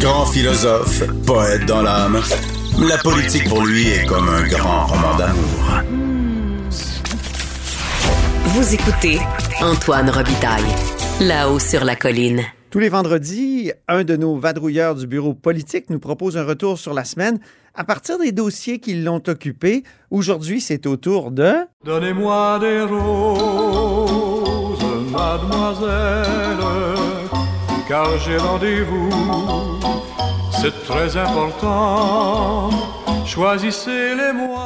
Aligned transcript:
Grand 0.00 0.26
philosophe, 0.26 1.02
poète 1.26 1.64
dans 1.66 1.82
l'âme, 1.82 2.20
la 2.78 2.98
politique 2.98 3.48
pour 3.48 3.64
lui 3.64 3.88
est 3.88 4.04
comme 4.06 4.28
un 4.28 4.46
grand 4.46 4.86
roman 4.86 5.16
d'amour. 5.16 5.82
Vous 8.44 8.74
écoutez 8.74 9.18
Antoine 9.60 10.10
Robitaille, 10.10 10.62
là-haut 11.20 11.58
sur 11.58 11.84
la 11.84 11.96
colline. 11.96 12.42
Tous 12.70 12.78
les 12.78 12.88
vendredis, 12.90 13.72
un 13.88 14.04
de 14.04 14.16
nos 14.16 14.36
vadrouilleurs 14.36 14.94
du 14.94 15.06
bureau 15.06 15.32
politique 15.32 15.88
nous 15.88 15.98
propose 15.98 16.36
un 16.36 16.44
retour 16.44 16.78
sur 16.78 16.92
la 16.92 17.04
semaine 17.04 17.38
à 17.74 17.84
partir 17.84 18.18
des 18.18 18.32
dossiers 18.32 18.78
qui 18.80 18.94
l'ont 18.94 19.22
occupé. 19.26 19.82
Aujourd'hui, 20.10 20.60
c'est 20.60 20.86
au 20.86 20.96
tour 20.96 21.30
de... 21.30 21.54
Donnez-moi 21.84 22.58
des 22.60 22.82
roses, 22.82 24.78
mademoiselle, 25.10 26.95
car 27.88 28.18
j'ai 28.18 28.36
rendez-vous. 28.36 29.10
C'est 30.60 30.84
très 30.84 31.16
important. 31.16 32.70
Choisissez-les-moi. 33.24 34.58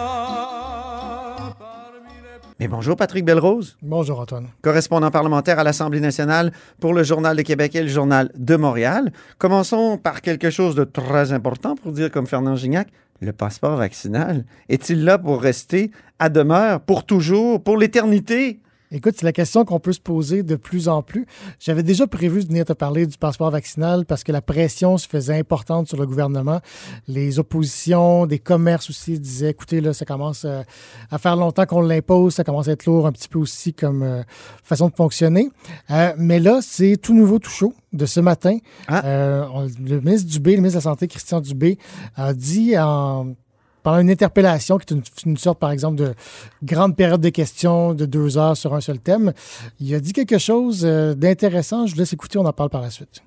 parmi 1.58 2.08
les- 2.08 2.48
Mais 2.58 2.68
bonjour 2.68 2.96
Patrick 2.96 3.24
Belrose, 3.24 3.76
Bonjour 3.82 4.20
Antoine. 4.20 4.46
correspondant 4.62 5.10
parlementaire 5.10 5.58
à 5.58 5.64
l'Assemblée 5.64 6.00
nationale 6.00 6.52
pour 6.80 6.94
le 6.94 7.02
Journal 7.02 7.36
de 7.36 7.42
Québec 7.42 7.74
et 7.74 7.82
le 7.82 7.88
Journal 7.88 8.30
de 8.36 8.56
Montréal. 8.56 9.12
Commençons 9.38 9.98
par 9.98 10.20
quelque 10.22 10.50
chose 10.50 10.74
de 10.74 10.84
très 10.84 11.32
important 11.32 11.74
pour 11.74 11.92
dire 11.92 12.10
comme 12.10 12.26
Fernand 12.26 12.56
Gignac, 12.56 12.88
le 13.20 13.32
passeport 13.32 13.76
vaccinal 13.76 14.44
est-il 14.68 15.04
là 15.04 15.18
pour 15.18 15.42
rester 15.42 15.90
à 16.18 16.28
demeure, 16.30 16.80
pour 16.80 17.04
toujours, 17.04 17.62
pour 17.62 17.76
l'éternité? 17.76 18.60
Écoute, 18.92 19.14
c'est 19.16 19.24
la 19.24 19.32
question 19.32 19.64
qu'on 19.64 19.78
peut 19.78 19.92
se 19.92 20.00
poser 20.00 20.42
de 20.42 20.56
plus 20.56 20.88
en 20.88 21.00
plus. 21.02 21.24
J'avais 21.60 21.84
déjà 21.84 22.08
prévu 22.08 22.42
de 22.42 22.48
venir 22.48 22.64
te 22.64 22.72
parler 22.72 23.06
du 23.06 23.16
passeport 23.18 23.50
vaccinal 23.50 24.04
parce 24.04 24.24
que 24.24 24.32
la 24.32 24.42
pression 24.42 24.98
se 24.98 25.06
faisait 25.06 25.38
importante 25.38 25.86
sur 25.86 25.96
le 25.96 26.06
gouvernement. 26.06 26.60
Les 27.06 27.38
oppositions, 27.38 28.26
des 28.26 28.40
commerces 28.40 28.90
aussi 28.90 29.20
disaient, 29.20 29.50
écoutez, 29.50 29.80
là, 29.80 29.92
ça 29.92 30.04
commence 30.04 30.44
euh, 30.44 30.62
à 31.10 31.18
faire 31.18 31.36
longtemps 31.36 31.66
qu'on 31.66 31.82
l'impose, 31.82 32.34
ça 32.34 32.42
commence 32.42 32.66
à 32.66 32.72
être 32.72 32.86
lourd 32.86 33.06
un 33.06 33.12
petit 33.12 33.28
peu 33.28 33.38
aussi 33.38 33.72
comme 33.74 34.02
euh, 34.02 34.22
façon 34.64 34.88
de 34.88 34.94
fonctionner. 34.94 35.50
Euh, 35.90 36.12
mais 36.18 36.40
là, 36.40 36.58
c'est 36.60 36.96
tout 36.96 37.14
nouveau, 37.14 37.38
tout 37.38 37.50
chaud 37.50 37.74
de 37.92 38.06
ce 38.06 38.18
matin. 38.18 38.58
Ah. 38.88 39.04
Euh, 39.04 39.44
on- 39.54 39.68
le 39.86 40.00
ministre 40.00 40.28
Dubé, 40.28 40.52
le 40.56 40.62
ministre 40.62 40.80
de 40.80 40.84
la 40.84 40.90
Santé, 40.90 41.06
Christian 41.06 41.40
Dubé, 41.40 41.78
a 42.16 42.32
dit 42.34 42.76
en 42.76 43.34
pendant 43.82 44.00
une 44.00 44.10
interpellation, 44.10 44.78
qui 44.78 44.94
est 44.94 45.24
une, 45.24 45.36
sorte, 45.36 45.58
par 45.58 45.70
exemple, 45.70 45.96
de 45.96 46.14
grande 46.62 46.96
période 46.96 47.20
de 47.20 47.28
questions 47.30 47.94
de 47.94 48.06
deux 48.06 48.38
heures 48.38 48.56
sur 48.56 48.74
un 48.74 48.80
seul 48.80 48.98
thème, 48.98 49.32
il 49.80 49.94
a 49.94 50.00
dit 50.00 50.12
quelque 50.12 50.38
chose 50.38 50.82
euh, 50.84 51.14
d'intéressant. 51.14 51.86
Je 51.86 51.94
vous 51.94 52.00
laisse 52.00 52.12
écouter, 52.12 52.38
on 52.38 52.46
en 52.46 52.52
parle 52.52 52.70
par 52.70 52.82
la 52.82 52.90
suite. 52.90 53.22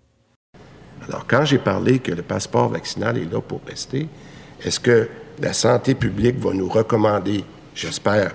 Alors, 1.08 1.26
quand 1.28 1.44
j'ai 1.44 1.58
parlé 1.58 2.00
que 2.00 2.12
le 2.12 2.22
passeport 2.22 2.70
vaccinal 2.70 3.18
est 3.18 3.32
là 3.32 3.42
pour 3.42 3.62
rester, 3.68 4.08
est-ce 4.64 4.80
que 4.80 5.10
la 5.42 5.54
santé 5.54 5.96
publique 5.96 6.38
va 6.40 6.54
nous 6.54 6.70
recommander, 6.70 7.44
j'espère, 7.76 8.34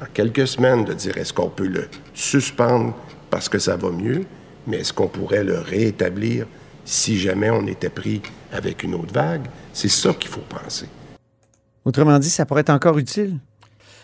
en 0.00 0.06
quelques 0.12 0.46
semaines, 0.46 0.84
de 0.84 0.92
dire 0.92 1.16
est-ce 1.16 1.32
qu'on 1.32 1.48
peut 1.48 1.66
le 1.66 1.88
suspendre 2.14 2.94
parce 3.30 3.48
que 3.48 3.58
ça 3.58 3.76
va 3.76 3.90
mieux, 3.90 4.24
mais 4.66 4.78
est-ce 4.78 4.92
qu'on 4.92 5.08
pourrait 5.08 5.44
le 5.44 5.58
réétablir 5.58 6.46
si 6.84 7.18
jamais 7.18 7.50
on 7.50 7.66
était 7.66 7.88
pris 7.88 8.22
avec 8.52 8.82
une 8.82 8.94
autre 8.94 9.12
vague? 9.12 9.46
C'est 9.72 9.88
ça 9.88 10.12
qu'il 10.12 10.30
faut 10.30 10.42
penser. 10.42 10.86
Autrement 11.86 12.18
dit, 12.18 12.28
ça 12.28 12.44
pourrait 12.44 12.62
être 12.62 12.70
encore 12.70 12.98
utile. 12.98 13.38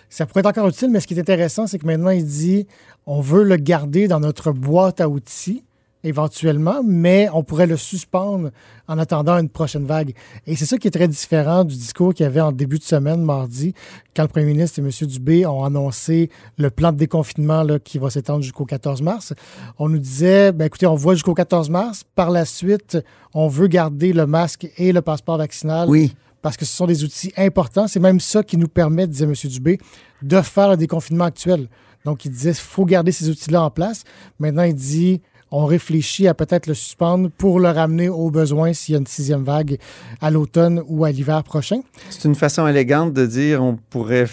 Ça 0.09 0.25
pourrait 0.25 0.41
être 0.41 0.47
encore 0.47 0.69
utile, 0.69 0.89
mais 0.91 1.01
ce 1.01 1.07
qui 1.09 1.15
est 1.15 1.21
intéressant, 1.21 1.67
c'est 1.67 1.79
que 1.79 1.87
maintenant, 1.87 2.11
il 2.11 2.25
dit 2.25 2.67
on 3.07 3.21
veut 3.21 3.43
le 3.43 3.57
garder 3.57 4.07
dans 4.07 4.21
notre 4.21 4.53
boîte 4.53 5.01
à 5.01 5.09
outils, 5.09 5.65
éventuellement, 6.05 6.83
mais 6.85 7.29
on 7.33 7.43
pourrait 7.43 7.67
le 7.67 7.77
suspendre 7.77 8.51
en 8.87 8.99
attendant 8.99 9.37
une 9.37 9.49
prochaine 9.49 9.85
vague. 9.85 10.15
Et 10.47 10.55
c'est 10.55 10.65
ça 10.65 10.79
qui 10.79 10.87
est 10.87 10.93
très 10.93 11.09
différent 11.09 11.65
du 11.65 11.75
discours 11.75 12.15
qu'il 12.15 12.23
y 12.23 12.27
avait 12.27 12.41
en 12.41 12.53
début 12.53 12.79
de 12.79 12.85
semaine, 12.85 13.23
mardi, 13.23 13.75
quand 14.15 14.23
le 14.23 14.29
premier 14.29 14.47
ministre 14.47 14.79
et 14.79 14.83
M. 14.83 14.91
Dubé 15.09 15.45
ont 15.47 15.65
annoncé 15.65 16.31
le 16.59 16.71
plan 16.71 16.93
de 16.93 16.99
déconfinement 16.99 17.65
là, 17.65 17.81
qui 17.81 17.99
va 17.99 18.11
s'étendre 18.11 18.43
jusqu'au 18.43 18.65
14 18.65 19.03
mars. 19.03 19.33
On 19.79 19.89
nous 19.89 19.99
disait, 19.99 20.53
ben, 20.53 20.67
écoutez, 20.67 20.87
on 20.87 20.95
voit 20.95 21.15
jusqu'au 21.15 21.35
14 21.35 21.69
mars. 21.69 22.05
Par 22.15 22.31
la 22.31 22.45
suite, 22.45 22.99
on 23.35 23.49
veut 23.49 23.67
garder 23.67 24.13
le 24.13 24.27
masque 24.27 24.69
et 24.77 24.93
le 24.93 25.03
passeport 25.03 25.39
vaccinal 25.39 25.89
Oui. 25.89 26.15
Parce 26.43 26.57
que 26.57 26.65
ce 26.65 26.77
sont 26.77 26.87
des 26.87 27.05
outils 27.05 27.33
importants. 27.37 27.89
C'est 27.89 28.01
même 28.01 28.21
ça 28.21 28.43
qui 28.43 28.57
nous 28.57 28.69
permet, 28.69 29.07
disait 29.07 29.25
M. 29.25 29.35
Dubé, 29.45 29.79
de 30.23 30.41
faire 30.43 30.71
le 30.71 30.77
déconfinement 30.77 31.25
actuel. 31.25 31.69
Donc, 32.05 32.25
il 32.25 32.33
disait 32.33 32.51
qu'il 32.51 32.61
faut 32.61 32.85
garder 32.85 33.13
ces 33.13 33.31
outils-là 33.31 33.63
en 33.63 33.71
place. 33.71 34.03
Maintenant, 34.39 34.65
il 34.65 34.75
dit 34.75 35.23
on 35.53 35.67
réfléchit 35.67 36.27
à 36.27 36.35
peut-être 36.35 36.67
le 36.67 36.75
suspendre 36.75 37.31
pour 37.31 37.61
le 37.61 37.69
ramener 37.69 38.09
au 38.09 38.31
besoin 38.31 38.73
s'il 38.73 38.95
y 38.95 38.97
a 38.97 38.99
une 38.99 39.07
sixième 39.07 39.45
vague 39.45 39.79
à 40.21 40.31
l'automne 40.31 40.83
ou 40.89 41.05
à 41.05 41.13
l'hiver 41.13 41.45
prochain. 41.45 41.83
C'est 42.09 42.27
une 42.27 42.35
façon 42.35 42.67
élégante 42.67 43.13
de 43.13 43.27
dire 43.27 43.63
on 43.63 43.77
pourrait, 43.77 44.27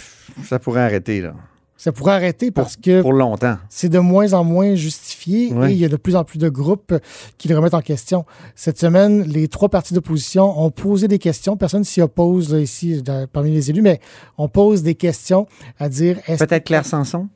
ça 0.46 0.60
pourrait 0.60 0.82
arrêter 0.82 1.20
là, 1.22 1.34
Ça 1.82 1.94
pourrait 1.94 2.12
arrêter 2.12 2.52
pour, 2.52 2.66
parce 2.66 2.76
que 2.76 3.02
pour 3.02 3.14
longtemps. 3.14 3.58
c'est 3.70 3.88
de 3.88 4.00
moins 4.00 4.34
en 4.34 4.44
moins 4.44 4.76
justifié 4.76 5.46
et 5.48 5.72
il 5.72 5.78
y 5.78 5.86
a 5.86 5.88
de 5.88 5.96
plus 5.96 6.18
en 6.18 6.26
plus 6.26 6.38
de 6.38 6.50
groupes 6.50 6.94
qui 7.38 7.48
le 7.48 7.56
remettent 7.56 7.74
en 7.74 7.82
question. 7.82 8.26
Cette 8.54 8.78
semaine, 8.78 9.24
les 9.24 9.48
trois 9.48 9.70
partis 9.70 9.94
d'opposition 9.94 10.60
ont 10.62 10.72
posé 10.72 11.08
des 11.08 11.20
questions. 11.20 11.56
Personne 11.56 11.86
s'y 11.86 12.02
oppose 12.02 12.54
là, 12.54 12.60
ici 12.60 13.02
dans- 13.02 13.28
parmi 13.32 13.52
les 13.52 13.70
élus, 13.70 13.82
mais 13.82 14.02
on 14.38 14.50
pose 14.50 14.84
des 14.84 14.96
questions 14.96 15.48
à 15.80 15.88
dire 15.88 16.18
est-ce 16.28 16.44
Peut-être 16.44 16.66
Claire 16.66 16.86
Sanson? 16.86 17.30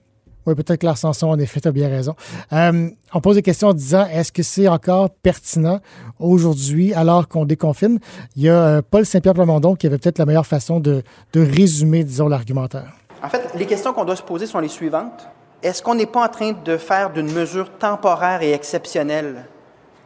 Oui, 0.46 0.56
peut-être 0.56 0.82
Claire 0.82 0.98
Sanson, 0.98 1.28
en 1.28 1.40
effet, 1.40 1.62
tu 1.62 1.70
as 1.70 1.72
bien 1.72 1.88
raison. 1.88 2.16
Euh, 2.52 2.90
on 3.14 3.22
pose 3.22 3.36
des 3.38 3.42
questions 3.42 3.70
en 3.70 3.74
disant 3.74 4.06
est-ce 4.08 4.34
que 4.34 4.44
c'est 4.44 4.68
encore 4.68 5.10
pertinent 5.10 5.80
aujourd'hui, 6.20 6.94
alors 6.94 7.30
qu'on 7.30 7.46
déconfine? 7.46 7.98
Il 8.36 8.44
y 8.44 8.50
a 8.50 8.54
euh, 8.58 8.82
Paul 8.82 9.06
Saint-Pierre 9.06 9.36
Plamondon 9.36 9.76
qui 9.76 9.88
avait 9.88 9.98
peut-être 9.98 10.20
la 10.20 10.26
meilleure 10.26 10.46
façon 10.46 10.82
de, 10.82 11.02
de 11.32 11.40
résumer, 11.42 12.04
disons, 12.04 12.28
l'argumentaire. 12.28 12.92
En 13.24 13.30
fait, 13.30 13.52
les 13.56 13.66
questions 13.66 13.94
qu'on 13.94 14.04
doit 14.04 14.18
se 14.18 14.22
poser 14.22 14.46
sont 14.46 14.60
les 14.60 14.68
suivantes. 14.68 15.30
Est-ce 15.64 15.82
qu'on 15.82 15.96
n'est 15.96 16.06
pas 16.06 16.26
en 16.26 16.28
train 16.28 16.52
de 16.52 16.76
faire 16.76 17.10
d'une 17.10 17.32
mesure 17.32 17.72
temporaire 17.78 18.42
et 18.42 18.52
exceptionnelle 18.52 19.46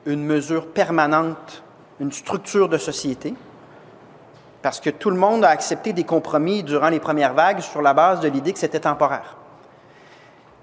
une 0.06 0.24
mesure 0.24 0.68
permanente, 0.68 1.64
une 2.00 2.12
structure 2.12 2.70
de 2.70 2.78
société? 2.78 3.34
Parce 4.62 4.80
que 4.80 4.92
tout 4.92 5.10
le 5.10 5.18
monde 5.18 5.44
a 5.44 5.50
accepté 5.50 5.94
des 5.94 6.04
compromis 6.04 6.62
durant 6.62 6.90
les 6.90 7.00
premières 7.00 7.34
vagues 7.34 7.62
sur 7.62 7.82
la 7.82 7.96
base 7.96 8.20
de 8.20 8.28
l'idée 8.28 8.54
que 8.54 8.60
c'était 8.60 8.82
temporaire. 8.82 9.36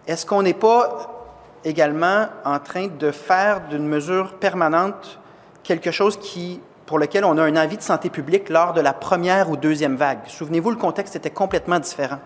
Est-ce 0.06 0.24
qu'on 0.24 0.42
n'est 0.42 0.54
pas 0.54 1.10
également 1.64 2.28
en 2.44 2.60
train 2.60 2.86
de 2.86 3.10
faire 3.10 3.62
d'une 3.68 3.88
mesure 3.88 4.34
permanente 4.34 5.18
quelque 5.64 5.90
chose 5.90 6.16
qui, 6.18 6.60
pour 6.86 7.00
lequel 7.00 7.24
on 7.24 7.36
a 7.36 7.42
un 7.42 7.56
avis 7.56 7.78
de 7.78 7.82
santé 7.82 8.10
publique 8.10 8.48
lors 8.48 8.74
de 8.74 8.80
la 8.80 8.92
première 8.92 9.50
ou 9.50 9.56
deuxième 9.56 9.96
vague? 9.96 10.20
Souvenez-vous, 10.28 10.70
le 10.70 10.76
contexte 10.76 11.16
était 11.16 11.30
complètement 11.30 11.80
différent. 11.80 12.20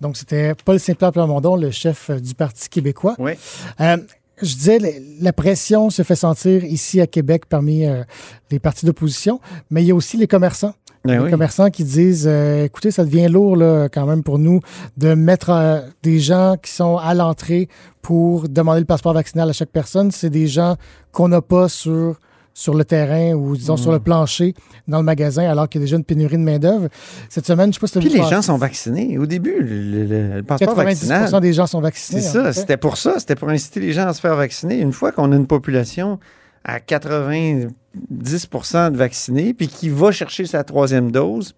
Donc, 0.00 0.16
c'était 0.16 0.54
Paul 0.64 0.78
Saint-Pierre 0.78 1.12
Plamondon, 1.12 1.56
le 1.56 1.70
chef 1.70 2.10
euh, 2.10 2.20
du 2.20 2.34
Parti 2.34 2.68
québécois. 2.68 3.14
Oui. 3.18 3.32
Euh, 3.80 3.96
je 4.40 4.54
disais, 4.54 4.78
la- 4.78 4.88
la 5.20 5.32
pression 5.32 5.90
se 5.90 6.02
fait 6.02 6.14
sentir 6.14 6.64
ici 6.64 7.00
à 7.00 7.06
Québec 7.06 7.44
parmi 7.48 7.84
euh, 7.86 8.04
les 8.50 8.58
partis 8.60 8.86
d'opposition, 8.86 9.40
mais 9.70 9.82
il 9.82 9.86
y 9.88 9.90
a 9.90 9.94
aussi 9.94 10.16
les 10.16 10.28
commerçants. 10.28 10.74
Ben 11.04 11.18
les 11.18 11.24
oui. 11.24 11.30
commerçants 11.30 11.70
qui 11.70 11.84
disent 11.84 12.26
euh, 12.28 12.64
écoutez, 12.64 12.90
ça 12.90 13.04
devient 13.04 13.28
lourd 13.28 13.56
là, 13.56 13.88
quand 13.88 14.04
même 14.04 14.22
pour 14.24 14.38
nous 14.38 14.60
de 14.96 15.14
mettre 15.14 15.50
euh, 15.50 15.80
des 16.02 16.18
gens 16.18 16.56
qui 16.60 16.72
sont 16.72 16.96
à 16.98 17.14
l'entrée 17.14 17.68
pour 18.02 18.48
demander 18.48 18.80
le 18.80 18.84
passeport 18.86 19.14
vaccinal 19.14 19.48
à 19.48 19.52
chaque 19.52 19.70
personne. 19.70 20.10
C'est 20.10 20.28
des 20.30 20.48
gens 20.48 20.76
qu'on 21.12 21.28
n'a 21.28 21.40
pas 21.40 21.68
sur, 21.68 22.18
sur 22.58 22.74
le 22.74 22.84
terrain 22.84 23.34
ou 23.34 23.56
disons 23.56 23.76
sur 23.76 23.92
le 23.92 24.00
plancher 24.00 24.52
dans 24.88 24.98
le 24.98 25.04
magasin 25.04 25.48
alors 25.48 25.68
qu'il 25.68 25.80
y 25.80 25.82
a 25.82 25.86
déjà 25.86 25.94
une 25.96 26.02
pénurie 26.02 26.38
de 26.38 26.42
main-d'œuvre. 26.42 26.88
Cette 27.28 27.46
semaine, 27.46 27.72
je 27.72 27.74
sais 27.74 27.80
pas 27.80 27.86
si 27.86 27.98
Puis 28.00 28.08
les 28.08 28.24
gens 28.28 28.42
sont 28.42 28.56
vaccinés. 28.56 29.16
Au 29.16 29.26
début, 29.26 29.60
le, 29.60 30.04
le- 30.06 30.34
le 30.38 30.42
passeport 30.42 30.74
90 30.74 31.06
vaccinal, 31.08 31.40
des 31.40 31.52
gens 31.52 31.68
sont 31.68 31.78
c'est 31.78 31.82
vaccinés. 31.84 32.26
en 32.26 32.32
ça. 32.32 32.52
C'était 32.52 32.76
pour 32.76 32.96
ça. 32.96 33.20
C'était 33.20 33.36
pour 33.36 33.48
inciter 33.48 33.78
les 33.78 33.92
gens 33.92 34.08
à 34.08 34.12
se 34.12 34.20
faire 34.20 34.34
vacciner. 34.34 34.80
Une 34.80 34.92
fois 34.92 35.12
qu'on 35.12 35.30
a 35.30 35.36
une 35.36 35.46
population 35.46 36.18
à 36.64 36.80
90% 36.80 37.68
de 38.90 38.96
vaccinés, 38.96 39.54
puis 39.54 39.68
qui 39.68 39.88
va 39.88 40.10
chercher 40.10 40.44
sa 40.46 40.64
troisième 40.64 41.10
dose, 41.12 41.54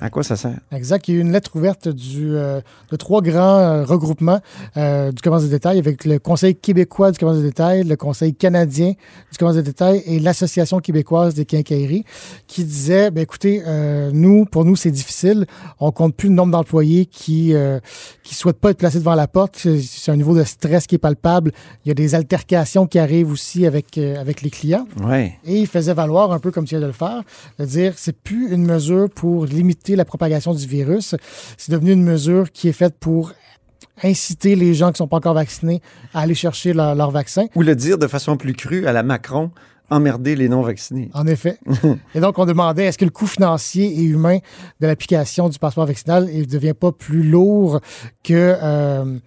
à 0.00 0.10
quoi 0.10 0.22
ça 0.22 0.36
sert? 0.36 0.58
Exact. 0.72 1.08
Il 1.08 1.14
y 1.14 1.16
a 1.16 1.18
eu 1.18 1.22
une 1.22 1.32
lettre 1.32 1.50
ouverte 1.56 1.88
du, 1.88 2.34
euh, 2.36 2.60
de 2.90 2.96
trois 2.96 3.20
grands 3.22 3.58
euh, 3.58 3.84
regroupements 3.84 4.40
euh, 4.76 5.10
du 5.12 5.20
commerce 5.22 5.42
de 5.44 5.48
détail 5.48 5.78
avec 5.78 6.04
le 6.04 6.18
Conseil 6.18 6.54
québécois 6.54 7.10
du 7.10 7.18
commerce 7.18 7.38
de 7.38 7.42
détail, 7.42 7.84
le 7.84 7.96
Conseil 7.96 8.34
canadien 8.34 8.92
du 9.32 9.38
commerce 9.38 9.56
de 9.56 9.62
détail 9.62 10.02
et 10.06 10.20
l'Association 10.20 10.78
québécoise 10.80 11.34
des 11.34 11.44
quincailleries 11.44 12.04
qui 12.46 12.64
disaient, 12.64 13.10
ben, 13.10 13.22
écoutez, 13.22 13.62
euh, 13.66 14.10
nous, 14.12 14.44
pour 14.44 14.64
nous, 14.64 14.76
c'est 14.76 14.90
difficile. 14.90 15.46
On 15.80 15.90
compte 15.90 16.14
plus 16.14 16.28
le 16.28 16.34
nombre 16.34 16.52
d'employés 16.52 17.06
qui 17.06 17.54
euh, 17.54 17.80
qui 18.22 18.34
souhaitent 18.34 18.60
pas 18.60 18.70
être 18.70 18.78
placés 18.78 18.98
devant 18.98 19.14
la 19.14 19.26
porte. 19.26 19.56
C'est- 19.56 20.08
un 20.08 20.16
niveau 20.16 20.34
de 20.34 20.42
stress 20.44 20.86
qui 20.86 20.94
est 20.94 20.98
palpable. 20.98 21.52
Il 21.84 21.88
y 21.88 21.90
a 21.90 21.94
des 21.94 22.14
altercations 22.14 22.86
qui 22.86 22.98
arrivent 22.98 23.30
aussi 23.30 23.66
avec, 23.66 23.98
euh, 23.98 24.18
avec 24.18 24.40
les 24.40 24.48
clients. 24.48 24.86
Oui. 25.04 25.32
Et 25.44 25.58
il 25.60 25.66
faisait 25.66 25.92
valoir, 25.92 26.32
un 26.32 26.38
peu 26.38 26.50
comme 26.50 26.64
tu 26.64 26.70
viens 26.70 26.80
de 26.80 26.86
le 26.86 26.92
faire, 26.92 27.22
de 27.58 27.64
dire 27.66 27.92
c'est 27.96 28.16
plus 28.16 28.50
une 28.52 28.64
mesure 28.64 29.10
pour 29.10 29.44
limiter 29.44 29.87
la 29.96 30.04
propagation 30.04 30.54
du 30.54 30.66
virus. 30.66 31.14
C'est 31.56 31.72
devenu 31.72 31.92
une 31.92 32.02
mesure 32.04 32.50
qui 32.52 32.68
est 32.68 32.72
faite 32.72 32.96
pour 32.98 33.32
inciter 34.02 34.54
les 34.56 34.74
gens 34.74 34.86
qui 34.88 34.92
ne 34.94 34.96
sont 34.98 35.08
pas 35.08 35.16
encore 35.16 35.34
vaccinés 35.34 35.80
à 36.14 36.20
aller 36.20 36.34
chercher 36.34 36.72
leur, 36.72 36.94
leur 36.94 37.10
vaccin. 37.10 37.46
Ou 37.54 37.62
le 37.62 37.74
dire 37.74 37.98
de 37.98 38.06
façon 38.06 38.36
plus 38.36 38.54
crue 38.54 38.86
à 38.86 38.92
la 38.92 39.02
Macron, 39.02 39.50
emmerder 39.90 40.36
les 40.36 40.48
non-vaccinés. 40.48 41.10
En 41.14 41.26
effet. 41.26 41.58
et 42.14 42.20
donc, 42.20 42.38
on 42.38 42.44
demandait 42.46 42.84
est-ce 42.84 42.98
que 42.98 43.04
le 43.04 43.10
coût 43.10 43.26
financier 43.26 43.86
et 43.86 44.02
humain 44.04 44.38
de 44.80 44.86
l'application 44.86 45.48
du 45.48 45.58
passeport 45.58 45.86
vaccinal 45.86 46.26
ne 46.32 46.44
devient 46.44 46.74
pas 46.74 46.92
plus 46.92 47.22
lourd 47.22 47.80
que, 48.22 48.56
euh, 48.62 49.18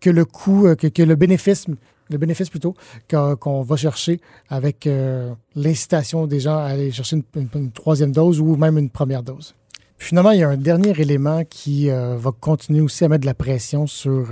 que 0.00 0.10
le 0.10 0.24
coût, 0.24 0.68
que, 0.78 0.86
que 0.86 1.02
le 1.02 1.16
bénéfice 1.16 1.66
le 2.12 2.18
bénéfice 2.18 2.50
plutôt 2.50 2.74
qu'on 3.08 3.36
qu'on 3.36 3.62
va 3.62 3.76
chercher 3.76 4.20
avec 4.48 4.88
euh, 4.88 5.32
l'incitation 5.54 6.26
des 6.26 6.40
gens 6.40 6.56
à 6.58 6.62
aller 6.64 6.90
chercher 6.90 7.14
une, 7.18 7.22
une- 7.40 7.48
une 7.54 7.70
troisième 7.70 8.10
dose 8.10 8.40
ou 8.40 8.56
même 8.56 8.78
une 8.78 8.90
première 8.90 9.22
dose? 9.22 9.54
Finalement, 10.02 10.30
il 10.30 10.40
y 10.40 10.42
a 10.42 10.48
un 10.48 10.56
dernier 10.56 10.98
élément 10.98 11.44
qui 11.44 11.90
euh, 11.90 12.16
va 12.16 12.32
continuer 12.32 12.80
aussi 12.80 13.04
à 13.04 13.08
mettre 13.08 13.20
de 13.20 13.26
la 13.26 13.34
pression 13.34 13.86
sur 13.86 14.28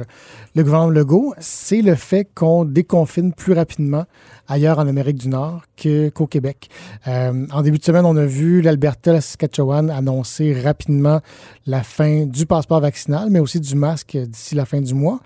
le 0.54 0.64
gouvernement 0.64 0.90
Legault, 0.90 1.34
c'est 1.38 1.82
le 1.82 1.94
fait 1.94 2.26
qu'on 2.34 2.64
déconfine 2.64 3.34
plus 3.34 3.52
rapidement 3.52 4.06
ailleurs 4.48 4.78
en 4.78 4.88
Amérique 4.88 5.18
du 5.18 5.28
Nord 5.28 5.62
qu'au 5.80 6.26
Québec. 6.26 6.68
Euh, 7.06 7.46
en 7.52 7.62
début 7.62 7.78
de 7.78 7.84
semaine, 7.84 8.04
on 8.04 8.16
a 8.16 8.24
vu 8.24 8.62
l'Alberta, 8.62 9.12
la 9.12 9.20
Saskatchewan 9.20 9.90
annoncer 9.90 10.58
rapidement 10.60 11.20
la 11.66 11.82
fin 11.82 12.24
du 12.24 12.46
passeport 12.46 12.80
vaccinal, 12.80 13.28
mais 13.30 13.38
aussi 13.38 13.60
du 13.60 13.74
masque 13.74 14.16
d'ici 14.16 14.54
la 14.54 14.64
fin 14.64 14.80
du 14.80 14.94
mois. 14.94 15.20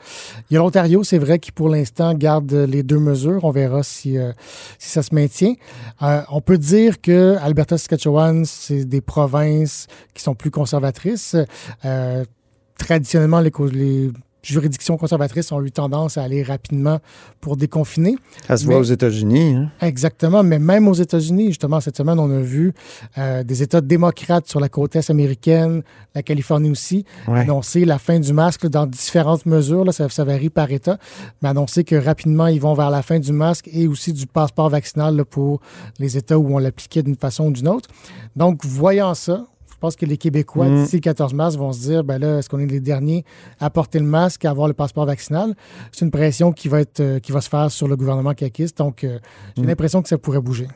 Il 0.51 0.55
y 0.55 0.57
a 0.57 0.61
l'Ontario, 0.61 1.05
c'est 1.05 1.19
vrai, 1.19 1.39
qui 1.39 1.53
pour 1.53 1.69
l'instant 1.69 2.15
garde 2.15 2.53
les 2.53 2.83
deux 2.83 2.99
mesures. 2.99 3.45
On 3.45 3.51
verra 3.51 3.83
si, 3.83 4.19
euh, 4.19 4.33
si 4.79 4.91
ça 4.91 5.03
se 5.03 5.15
maintient. 5.15 5.55
Euh, 6.03 6.23
on 6.31 6.41
peut 6.41 6.59
dire 6.59 7.01
que 7.01 7.37
Alberta, 7.41 7.79
Saskatchewan, 7.79 8.45
c'est 8.45 8.85
des 8.85 9.01
provinces 9.01 9.87
qui 10.15 10.23
sont 10.23 10.35
plus 10.35 10.51
conservatrices. 10.51 11.37
Traditionnellement, 12.79 13.41
les, 13.41 13.53
les 13.73 14.11
juridictions 14.43 14.97
conservatrices 14.97 15.53
ont 15.53 15.63
eu 15.63 15.71
tendance 15.71 16.19
à 16.19 16.23
aller 16.25 16.43
rapidement 16.43 16.99
pour 17.41 17.57
déconfiner. 17.57 18.17
Ça 18.47 18.57
se 18.57 18.65
voit 18.65 18.79
aux 18.79 18.83
États-Unis. 18.83 19.55
hein. 19.55 19.71
Exactement, 19.81 20.43
mais 20.43 20.59
même 20.59 20.89
aux 20.89 20.95
États-Unis, 20.95 21.49
justement, 21.49 21.81
cette 21.81 21.97
semaine, 21.97 22.19
on 22.19 22.31
a 22.31 22.41
vu 22.41 22.73
euh, 23.19 23.43
des 23.45 23.63
États 23.63 23.81
démocrates 23.81 24.49
sur 24.49 24.59
la 24.61 24.69
côte 24.69 24.97
est 24.97 25.11
américaine, 25.11 25.83
la 26.15 26.23
Californie 26.23 26.71
aussi, 26.71 27.05
Ouais. 27.29 27.41
annoncer 27.41 27.85
la 27.85 27.99
fin 27.99 28.19
du 28.19 28.33
masque 28.33 28.65
là, 28.65 28.69
dans 28.69 28.87
différentes 28.87 29.47
mesures. 29.47 29.85
Là, 29.85 29.93
ça, 29.93 30.09
ça 30.09 30.25
varie 30.25 30.51
par 30.51 30.71
État, 30.71 30.99
mais 31.41 31.49
annoncer 31.49 31.85
que 31.85 31.95
rapidement, 31.97 32.49
ils 32.49 32.61
vont 32.61 32.75
vers 32.75 32.91
la 32.91 33.03
fin 33.03 33.19
du 33.19 33.33
masque 33.33 33.69
et 33.73 33.87
aussi 33.87 34.13
du 34.13 34.27
passeport 34.27 34.69
vaccinal 34.71 35.17
là, 35.17 35.25
pour 35.25 35.61
les 35.99 36.17
États 36.17 36.39
où 36.39 36.55
on 36.55 36.59
l'appliquait 36.59 37.03
d'une 37.03 37.17
façon 37.17 37.47
ou 37.47 37.51
d'une 37.53 37.69
autre. 37.69 37.89
Donc, 38.37 38.65
voyant 38.65 39.15
ça, 39.15 39.47
pense 39.83 39.97
que 39.97 40.07
les 40.07 40.17
Québécois, 40.17 40.69
Mm. 40.69 40.83
d'ici 40.85 40.97
le 40.97 41.01
14 41.03 41.35
mars, 41.35 41.57
vont 41.57 41.73
se 41.73 41.81
dire, 41.81 42.05
ben 42.05 42.19
là, 42.19 42.39
est-ce 42.39 42.49
qu'on 42.49 42.59
est 42.61 42.67
les 42.67 42.81
derniers 42.81 43.25
à 43.61 43.69
porter 43.69 43.99
le 43.99 44.07
masque, 44.07 44.45
à 44.47 44.51
avoir 44.51 44.67
le 44.69 44.75
passeport 44.75 45.05
vaccinal? 45.05 45.55
C'est 45.93 46.05
une 46.07 46.11
pression 46.11 46.53
qui 46.53 46.69
va, 46.69 46.81
être, 46.81 47.01
euh, 47.01 47.19
qui 47.19 47.33
va 47.33 47.41
se 47.43 47.51
faire 47.51 47.71
sur 47.71 47.87
le 47.89 47.97
gouvernement 47.97 48.33
caquiste. 48.33 48.79
Donc, 48.79 49.05
euh, 49.05 49.19
j'ai 49.57 49.63
Mm. 49.65 49.67
l'impression 49.67 50.01
que 50.01 50.09
ça 50.09 50.17
pourrait 50.17 50.41
bouger. 50.41 50.69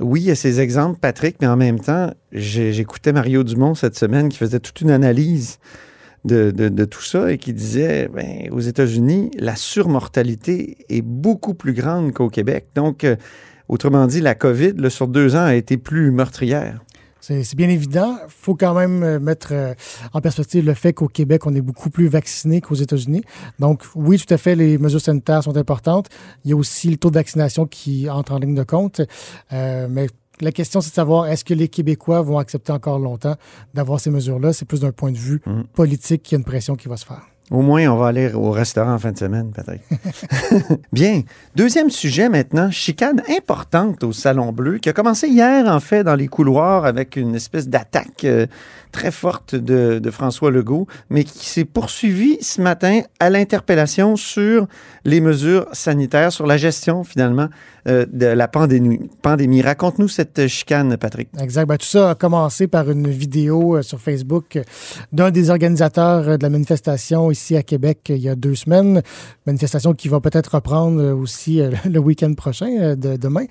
Oui, 0.00 0.20
il 0.22 0.26
y 0.26 0.30
a 0.32 0.34
ces 0.34 0.58
exemples, 0.60 0.98
Patrick, 0.98 1.36
mais 1.40 1.46
en 1.46 1.56
même 1.56 1.78
temps, 1.78 2.12
j'écoutais 2.32 3.12
Mario 3.12 3.44
Dumont 3.44 3.74
cette 3.76 3.96
semaine 3.96 4.28
qui 4.30 4.38
faisait 4.38 4.58
toute 4.58 4.80
une 4.80 4.90
analyse 4.90 5.58
de, 6.24 6.50
de- 6.50 6.68
de 6.68 6.84
tout 6.84 7.02
ça 7.02 7.30
et 7.30 7.38
qui 7.38 7.52
disait, 7.52 8.08
ben, 8.12 8.48
aux 8.52 8.60
États-Unis, 8.60 9.30
la 9.38 9.54
surmortalité 9.54 10.78
est 10.88 11.02
beaucoup 11.02 11.54
plus 11.54 11.72
grande 11.72 12.12
qu'au 12.12 12.28
Québec. 12.28 12.66
Donc, 12.74 13.04
euh, 13.04 13.16
autrement 13.68 14.06
dit, 14.06 14.20
la 14.20 14.34
COVID, 14.34 14.72
là, 14.76 14.90
sur 14.90 15.08
deux 15.08 15.36
ans, 15.36 15.44
a 15.44 15.54
été 15.54 15.76
plus 15.76 16.10
meurtrière. 16.10 16.82
C'est 17.22 17.54
bien 17.54 17.68
évident. 17.68 18.18
Il 18.24 18.30
faut 18.30 18.56
quand 18.56 18.74
même 18.74 19.02
euh, 19.04 19.20
mettre 19.20 19.48
euh, 19.52 19.74
en 20.12 20.20
perspective 20.20 20.64
le 20.66 20.74
fait 20.74 20.92
qu'au 20.92 21.06
Québec, 21.06 21.46
on 21.46 21.54
est 21.54 21.60
beaucoup 21.60 21.88
plus 21.88 22.08
vacciné 22.08 22.60
qu'aux 22.60 22.74
États-Unis. 22.74 23.22
Donc, 23.60 23.84
oui, 23.94 24.18
tout 24.18 24.34
à 24.34 24.38
fait, 24.38 24.56
les 24.56 24.76
mesures 24.76 25.00
sanitaires 25.00 25.44
sont 25.44 25.56
importantes. 25.56 26.08
Il 26.44 26.50
y 26.50 26.52
a 26.52 26.56
aussi 26.56 26.90
le 26.90 26.96
taux 26.96 27.10
de 27.10 27.14
vaccination 27.14 27.64
qui 27.66 28.10
entre 28.10 28.32
en 28.32 28.38
ligne 28.38 28.56
de 28.56 28.64
compte. 28.64 29.00
Euh, 29.52 29.86
mais 29.88 30.08
la 30.40 30.50
question, 30.50 30.80
c'est 30.80 30.90
de 30.90 30.94
savoir 30.94 31.26
est-ce 31.28 31.44
que 31.44 31.54
les 31.54 31.68
Québécois 31.68 32.22
vont 32.22 32.38
accepter 32.38 32.72
encore 32.72 32.98
longtemps 32.98 33.36
d'avoir 33.72 34.00
ces 34.00 34.10
mesures-là? 34.10 34.52
C'est 34.52 34.64
plus 34.64 34.80
d'un 34.80 34.90
point 34.92 35.12
de 35.12 35.18
vue 35.18 35.40
Mhm. 35.46 35.64
politique 35.74 36.24
qu'il 36.24 36.34
y 36.34 36.36
a 36.36 36.40
une 36.40 36.44
pression 36.44 36.74
qui 36.74 36.88
va 36.88 36.96
se 36.96 37.06
faire. 37.06 37.22
Au 37.52 37.60
moins, 37.60 37.86
on 37.88 37.96
va 37.96 38.06
aller 38.06 38.32
au 38.32 38.50
restaurant 38.50 38.94
en 38.94 38.98
fin 38.98 39.12
de 39.12 39.18
semaine, 39.18 39.52
Patrick. 39.54 39.82
Bien. 40.92 41.20
Deuxième 41.54 41.90
sujet 41.90 42.30
maintenant, 42.30 42.70
chicane 42.70 43.22
importante 43.28 44.02
au 44.04 44.12
Salon 44.12 44.52
Bleu, 44.52 44.78
qui 44.78 44.88
a 44.88 44.94
commencé 44.94 45.28
hier, 45.28 45.66
en 45.66 45.78
fait, 45.78 46.02
dans 46.02 46.14
les 46.14 46.28
couloirs 46.28 46.86
avec 46.86 47.16
une 47.16 47.34
espèce 47.34 47.68
d'attaque 47.68 48.24
euh, 48.24 48.46
très 48.90 49.10
forte 49.10 49.54
de, 49.54 49.98
de 49.98 50.10
François 50.10 50.50
Legault, 50.50 50.86
mais 51.10 51.24
qui 51.24 51.46
s'est 51.46 51.66
poursuivie 51.66 52.38
ce 52.40 52.62
matin 52.62 53.02
à 53.20 53.28
l'interpellation 53.28 54.16
sur 54.16 54.66
les 55.04 55.20
mesures 55.20 55.66
sanitaires, 55.72 56.32
sur 56.32 56.46
la 56.46 56.56
gestion, 56.56 57.04
finalement, 57.04 57.48
euh, 57.88 58.06
de 58.12 58.26
la 58.26 58.46
pandémie. 58.46 59.10
pandémie. 59.22 59.60
Raconte-nous 59.60 60.06
cette 60.06 60.46
chicane, 60.46 60.96
Patrick. 60.96 61.28
Exact. 61.40 61.66
Ben, 61.66 61.76
tout 61.76 61.86
ça 61.86 62.10
a 62.10 62.14
commencé 62.14 62.68
par 62.68 62.88
une 62.88 63.08
vidéo 63.08 63.76
euh, 63.76 63.82
sur 63.82 64.00
Facebook 64.00 64.60
d'un 65.12 65.32
des 65.32 65.50
organisateurs 65.50 66.28
euh, 66.28 66.36
de 66.36 66.44
la 66.44 66.50
manifestation 66.50 67.32
ici 67.32 67.56
à 67.56 67.64
Québec 67.64 67.98
il 68.10 68.18
y 68.18 68.28
a 68.28 68.36
deux 68.36 68.54
semaines. 68.54 69.02
Manifestation 69.46 69.94
qui 69.94 70.08
va 70.08 70.20
peut-être 70.20 70.54
reprendre 70.54 71.12
aussi 71.12 71.60
le 71.84 71.98
week-end 71.98 72.32
prochain, 72.34 72.94
de, 72.94 73.16
demain. 73.16 73.46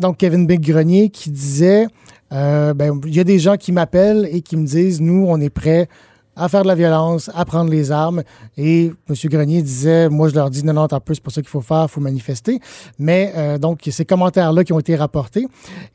Donc, 0.00 0.18
Kevin 0.18 0.46
Big 0.46 0.60
Grenier 0.60 1.08
qui 1.08 1.30
disait 1.30 1.86
ben, 2.30 3.00
il 3.06 3.14
y 3.14 3.20
a 3.20 3.24
des 3.24 3.38
gens 3.38 3.56
qui 3.56 3.72
m'appellent 3.72 4.28
et 4.30 4.42
qui 4.42 4.58
me 4.58 4.66
disent 4.66 5.00
nous, 5.00 5.24
on 5.26 5.40
est 5.40 5.50
prêts 5.50 5.88
à 6.40 6.48
faire 6.48 6.62
de 6.62 6.68
la 6.68 6.74
violence, 6.74 7.30
à 7.34 7.44
prendre 7.44 7.70
les 7.70 7.92
armes. 7.92 8.22
Et 8.56 8.86
M. 9.08 9.14
Grenier 9.24 9.62
disait, 9.62 10.08
moi, 10.08 10.28
je 10.30 10.34
leur 10.34 10.48
dis, 10.48 10.64
non, 10.64 10.72
non, 10.72 10.88
t'as 10.88 10.98
peu, 10.98 11.12
c'est 11.12 11.22
pas 11.22 11.30
ça 11.30 11.42
qu'il 11.42 11.50
faut 11.50 11.60
faire, 11.60 11.84
il 11.84 11.88
faut 11.90 12.00
manifester. 12.00 12.60
Mais 12.98 13.32
euh, 13.36 13.58
donc, 13.58 13.80
ces 13.90 14.06
commentaires-là 14.06 14.64
qui 14.64 14.72
ont 14.72 14.80
été 14.80 14.96
rapportés. 14.96 15.46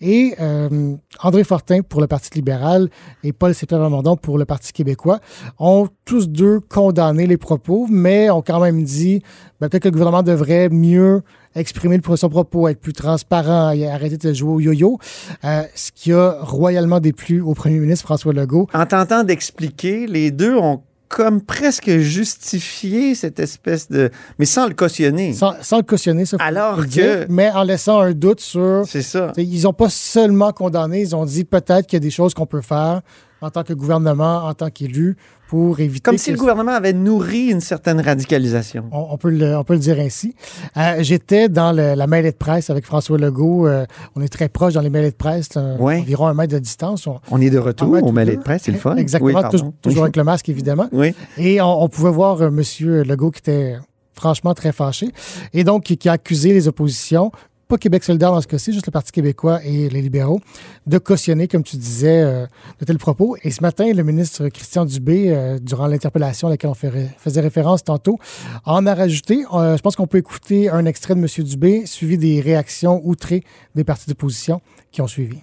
Et 0.02 0.36
euh, 0.40 0.96
André 1.24 1.44
Fortin 1.44 1.82
pour 1.82 2.00
le 2.00 2.06
Parti 2.08 2.30
libéral 2.36 2.90
et 3.24 3.34
Paul 3.34 3.56
Sépère-Lamondon 3.56 4.18
pour 4.18 4.38
le 4.38 4.46
Parti 4.46 4.72
québécois 4.72 5.20
ont 5.58 5.88
tous 6.06 6.30
deux 6.30 6.60
condamné 6.60 7.26
les 7.26 7.38
propos, 7.38 7.88
mais 7.90 8.30
ont 8.30 8.44
quand 8.44 8.60
même 8.60 8.84
dit, 8.84 9.24
ben, 9.60 9.68
peut-être 9.68 9.84
que 9.84 9.88
le 9.88 9.94
gouvernement 9.94 10.22
devrait 10.22 10.70
mieux 10.70 11.24
exprimer 11.56 11.98
le- 11.98 12.16
son 12.18 12.30
propos, 12.30 12.68
être 12.68 12.80
plus 12.80 12.94
transparent 12.94 13.72
et 13.72 13.88
arrêter 13.90 14.18
de 14.18 14.34
jouer 14.34 14.54
au 14.54 14.60
yo-yo, 14.60 15.00
euh, 15.44 15.64
ce 15.74 15.92
qui 15.94 16.12
a 16.14 16.38
royalement 16.42 17.00
déplu 17.00 17.42
au 17.42 17.54
premier 17.54 17.80
ministre 17.80 18.06
François 18.06 18.34
Legault. 18.34 18.68
En 18.74 18.86
tentant 18.86 19.24
d'expliquer, 19.24 20.06
les 20.08 20.32
deux 20.32 20.56
ont 20.56 20.82
comme 21.08 21.40
presque 21.42 21.90
justifié 22.00 23.16
cette 23.16 23.40
espèce 23.40 23.90
de... 23.90 24.10
mais 24.40 24.46
sans 24.46 24.68
le 24.68 24.74
cautionner. 24.74 25.34
Sans, 25.34 25.54
sans 25.62 25.78
le 25.78 25.84
cautionner, 25.84 26.26
ça. 26.26 26.38
Alors 26.40 26.78
que- 26.78 26.84
dire, 26.88 27.26
mais 27.30 27.50
en 27.52 27.64
laissant 27.64 28.00
un 28.02 28.12
doute 28.12 28.42
sur. 28.42 28.84
C'est 28.88 29.02
ça. 29.04 29.32
Ils 29.38 29.64
n'ont 29.64 29.72
pas 29.74 29.90
seulement 29.90 30.52
condamné, 30.52 31.02
ils 31.02 31.16
ont 31.16 31.26
dit 31.26 31.44
peut-être 31.46 31.86
qu'il 31.88 31.98
y 31.98 32.02
a 32.02 32.02
des 32.02 32.10
choses 32.10 32.34
qu'on 32.34 32.48
peut 32.48 32.62
faire 32.62 33.02
en 33.42 33.50
tant 33.50 33.64
que 33.64 33.74
gouvernement, 33.74 34.46
en 34.46 34.54
tant 34.54 34.70
qu'élu, 34.70 35.18
pour 35.48 35.80
éviter. 35.80 36.02
Comme 36.02 36.18
si 36.18 36.32
le 36.32 36.38
gouvernement 36.38 36.72
avait 36.72 36.94
nourri 36.94 37.48
une 37.52 37.60
certaine 37.62 38.02
radicalisation. 38.02 38.86
On, 38.92 39.08
on 39.12 39.18
peut 39.18 39.30
le, 39.30 39.56
on 39.56 39.64
peut 39.64 39.74
le 39.74 39.80
dire 39.80 40.00
ainsi. 40.00 40.34
Euh, 40.78 40.96
J'étais 41.02 41.50
dans 41.50 41.72
le- 41.72 41.94
la 41.94 42.08
mêlée 42.08 42.32
de 42.32 42.38
presse 42.38 42.70
avec 42.72 42.86
François 42.86 43.18
Legault. 43.20 43.68
Euh, 43.68 43.86
on 44.16 44.22
est 44.22 44.28
très 44.30 44.50
proche 44.50 44.74
dans 44.74 44.82
les 44.82 44.90
mêlées 44.90 45.12
de 45.12 45.16
presse, 45.16 45.50
Ouais. 45.80 46.00
environ 46.00 46.28
un 46.28 46.34
mètre 46.34 46.54
de 46.54 46.60
distance. 46.60 47.06
On, 47.06 47.20
On 47.30 47.40
est 47.42 47.50
de 47.52 47.60
retour 47.60 47.90
mètre 47.90 48.06
au 48.06 48.10
ou 48.10 48.12
mêlée 48.14 48.32
deux. 48.32 48.38
de 48.38 48.44
presse, 48.44 48.64
c'est 48.64 48.72
le 48.72 48.78
fun. 48.80 48.96
Exactement, 48.96 49.42
Oui, 49.54 49.60
toujours 49.82 50.04
avec 50.04 50.16
le 50.16 50.24
masque, 50.24 50.50
évidemment. 50.50 50.88
Oui. 50.92 51.14
Et 51.38 51.62
on, 51.62 51.88
pouvait 51.90 52.10
voir 52.12 52.42
euh, 52.42 52.48
M. 52.48 53.04
Legault 53.04 53.32
qui 53.32 53.40
était 53.40 53.76
franchement 54.16 54.54
très 54.56 54.72
fâché 54.72 55.10
et 55.54 55.64
donc 55.66 55.84
qui, 55.84 55.98
qui 55.98 56.08
a 56.10 56.14
accusé 56.14 56.54
les 56.54 56.68
oppositions, 56.70 57.32
pas 57.68 57.78
Québec 57.78 58.04
solidaire 58.04 58.32
dans 58.32 58.42
ce 58.42 58.48
cas-ci, 58.48 58.74
juste 58.74 58.86
le 58.86 58.92
Parti 58.92 59.12
québécois 59.12 59.60
et 59.64 59.90
les 59.90 60.02
libéraux, 60.02 60.40
de 60.86 60.98
cautionner, 60.98 61.48
comme 61.48 61.64
tu 61.64 61.78
disais, 61.78 62.22
euh, 62.22 62.46
de 62.80 62.86
tels 62.86 62.98
propos. 62.98 63.38
Et 63.44 63.52
ce 63.52 63.62
matin, 63.62 63.92
le 63.92 64.04
ministre 64.04 64.50
Christian 64.50 64.86
Dubé, 64.86 65.32
euh, 65.32 65.58
durant 65.60 65.88
l'interpellation 65.88 66.48
à 66.48 66.52
laquelle 66.52 66.70
on 66.70 66.76
faisait 66.76 67.42
référence 67.42 67.84
tantôt, 67.84 68.20
en 68.66 68.86
a 68.86 68.94
rajouté. 68.94 69.44
Euh, 69.54 69.78
je 69.78 69.82
pense 69.82 69.96
qu'on 69.96 70.08
peut 70.08 70.20
écouter 70.20 70.70
un 70.70 70.86
extrait 70.86 71.16
de 71.16 71.20
M. 71.20 71.28
Dubé, 71.44 71.86
suivi 71.86 72.18
des 72.18 72.42
réactions 72.42 73.02
outrées 73.04 73.44
des 73.74 73.84
partis 73.84 74.10
d'opposition 74.10 74.62
qui 74.92 75.02
ont 75.02 75.08
suivi. 75.08 75.40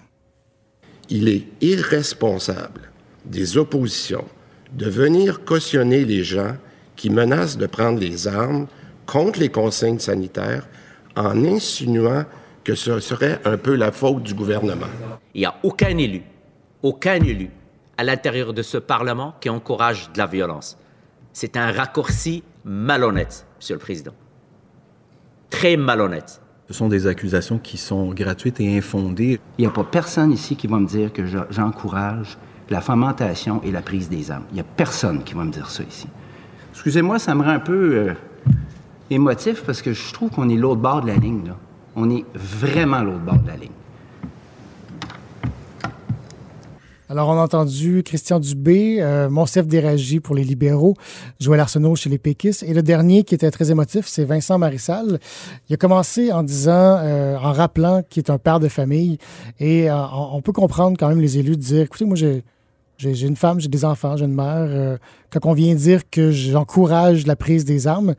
il 1.09 1.27
est 1.27 1.43
irresponsable 1.61 2.89
des 3.25 3.57
oppositions 3.57 4.25
de 4.73 4.89
venir 4.89 5.43
cautionner 5.45 6.05
les 6.05 6.23
gens 6.23 6.55
qui 6.95 7.09
menacent 7.09 7.57
de 7.57 7.67
prendre 7.67 7.99
les 7.99 8.27
armes 8.27 8.67
contre 9.05 9.39
les 9.39 9.49
consignes 9.49 9.99
sanitaires 9.99 10.67
en 11.15 11.43
insinuant 11.45 12.25
que 12.63 12.75
ce 12.75 12.99
serait 12.99 13.39
un 13.45 13.57
peu 13.57 13.75
la 13.75 13.91
faute 13.91 14.23
du 14.23 14.33
gouvernement. 14.33 14.87
Il 15.33 15.39
n'y 15.41 15.45
a 15.45 15.55
aucun 15.63 15.97
élu, 15.97 16.21
aucun 16.81 17.15
élu 17.15 17.49
à 17.97 18.03
l'intérieur 18.03 18.53
de 18.53 18.61
ce 18.61 18.77
Parlement 18.77 19.35
qui 19.41 19.49
encourage 19.49 20.11
de 20.13 20.17
la 20.17 20.25
violence. 20.27 20.77
C'est 21.33 21.57
un 21.57 21.71
raccourci 21.71 22.43
malhonnête, 22.63 23.45
Monsieur 23.59 23.75
le 23.75 23.79
Président. 23.79 24.13
Très 25.49 25.77
malhonnête. 25.77 26.41
Ce 26.67 26.73
sont 26.73 26.87
des 26.87 27.05
accusations 27.07 27.59
qui 27.59 27.77
sont 27.77 28.13
gratuites 28.13 28.59
et 28.59 28.77
infondées. 28.77 29.39
Il 29.57 29.61
n'y 29.61 29.67
a 29.67 29.71
pas 29.71 29.83
personne 29.83 30.31
ici 30.31 30.55
qui 30.55 30.67
va 30.67 30.77
me 30.79 30.87
dire 30.87 31.11
que 31.11 31.25
je- 31.25 31.37
j'encourage 31.49 32.37
la 32.69 32.81
fomentation 32.81 33.61
et 33.63 33.71
la 33.71 33.81
prise 33.81 34.09
des 34.09 34.31
armes. 34.31 34.45
Il 34.51 34.55
n'y 34.55 34.61
a 34.61 34.63
personne 34.63 35.23
qui 35.23 35.33
va 35.33 35.43
me 35.43 35.51
dire 35.51 35.69
ça 35.69 35.83
ici. 35.83 36.07
Excusez-moi, 36.71 37.19
ça 37.19 37.35
me 37.35 37.43
rend 37.43 37.49
un 37.49 37.59
peu 37.59 37.95
euh, 37.95 38.13
émotif 39.13 39.63
parce 39.63 39.81
que 39.81 39.93
je 39.93 40.13
trouve 40.13 40.29
qu'on 40.29 40.49
est 40.49 40.55
l'autre 40.55 40.81
bord 40.81 41.01
de 41.01 41.07
la 41.07 41.15
ligne. 41.15 41.53
On 41.95 42.09
est 42.09 42.25
vraiment 42.33 43.01
l'autre 43.01 43.19
bord 43.19 43.39
de 43.39 43.47
la 43.47 43.55
ligne. 43.55 43.69
Alors, 47.13 47.29
on 47.29 47.33
a 47.33 47.43
entendu 47.43 48.01
Christian 48.01 48.39
Dubé, 48.39 48.97
euh, 48.99 49.29
Monsef 49.29 49.67
Déragi 49.67 50.19
pour 50.19 50.33
les 50.33 50.43
libéraux, 50.43 50.95
Joël 51.39 51.59
Arsenault 51.59 51.95
chez 51.95 52.09
les 52.09 52.17
péquistes. 52.17 52.63
Et 52.63 52.73
le 52.73 52.81
dernier 52.81 53.23
qui 53.23 53.35
était 53.35 53.51
très 53.51 53.69
émotif, 53.69 54.07
c'est 54.07 54.23
Vincent 54.23 54.57
Marissal. 54.57 55.19
Il 55.69 55.73
a 55.75 55.77
commencé 55.77 56.31
en 56.31 56.41
disant, 56.41 56.97
euh, 57.03 57.37
en 57.37 57.51
rappelant 57.51 58.01
qu'il 58.09 58.23
est 58.23 58.31
un 58.31 58.39
père 58.39 58.59
de 58.59 58.67
famille. 58.67 59.19
Et 59.59 59.91
euh, 59.91 59.95
on 60.11 60.41
peut 60.41 60.53
comprendre 60.53 60.97
quand 60.97 61.07
même 61.07 61.21
les 61.21 61.37
élus 61.37 61.55
de 61.55 61.61
dire, 61.61 61.81
écoutez, 61.83 62.05
moi, 62.05 62.15
j'ai 62.15 62.43
j'ai 62.97 63.27
une 63.27 63.35
femme, 63.35 63.59
j'ai 63.59 63.67
des 63.67 63.85
enfants, 63.85 64.15
j'ai 64.17 64.25
une 64.25 64.35
mère. 64.35 64.67
Euh, 64.69 64.97
quand 65.29 65.45
on 65.45 65.53
vient 65.53 65.73
dire 65.75 66.09
que 66.09 66.31
j'encourage 66.31 67.25
la 67.25 67.35
prise 67.35 67.65
des 67.65 67.87
armes, 67.87 68.15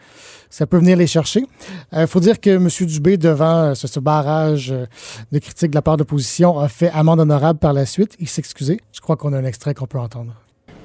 ça 0.50 0.66
peut 0.66 0.78
venir 0.78 0.96
les 0.96 1.06
chercher. 1.06 1.44
Il 1.92 2.06
faut 2.06 2.20
dire 2.20 2.40
que 2.40 2.50
M. 2.50 2.68
Dubé, 2.86 3.16
devant 3.16 3.70
euh, 3.70 3.74
ce, 3.74 4.00
barrage 4.00 4.72
euh, 4.72 4.86
de 5.32 5.38
critiques 5.38 5.70
de 5.70 5.74
la 5.76 5.82
part 5.82 5.96
de 5.96 6.02
l'opposition, 6.02 6.58
a 6.58 6.68
fait 6.68 6.90
amende 6.90 7.20
honorable 7.20 7.58
par 7.58 7.72
la 7.72 7.86
suite. 7.86 8.16
Il 8.20 8.28
excusé. 8.38 8.80
Je 8.92 9.00
crois 9.00 9.16
qu'on 9.16 9.32
a 9.32 9.38
un 9.38 9.44
extrait 9.44 9.74
qu'on 9.74 9.86
peut 9.86 9.98
entendre. 9.98 10.34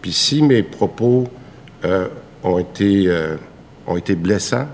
Puis 0.01 0.13
si 0.13 0.41
mes 0.41 0.63
propos 0.63 1.25
euh, 1.86 2.08
ont, 2.43 2.60
été, 2.60 3.08
euh, 3.08 3.38
ont 3.88 3.98
été 3.98 4.15
blessants, 4.15 4.67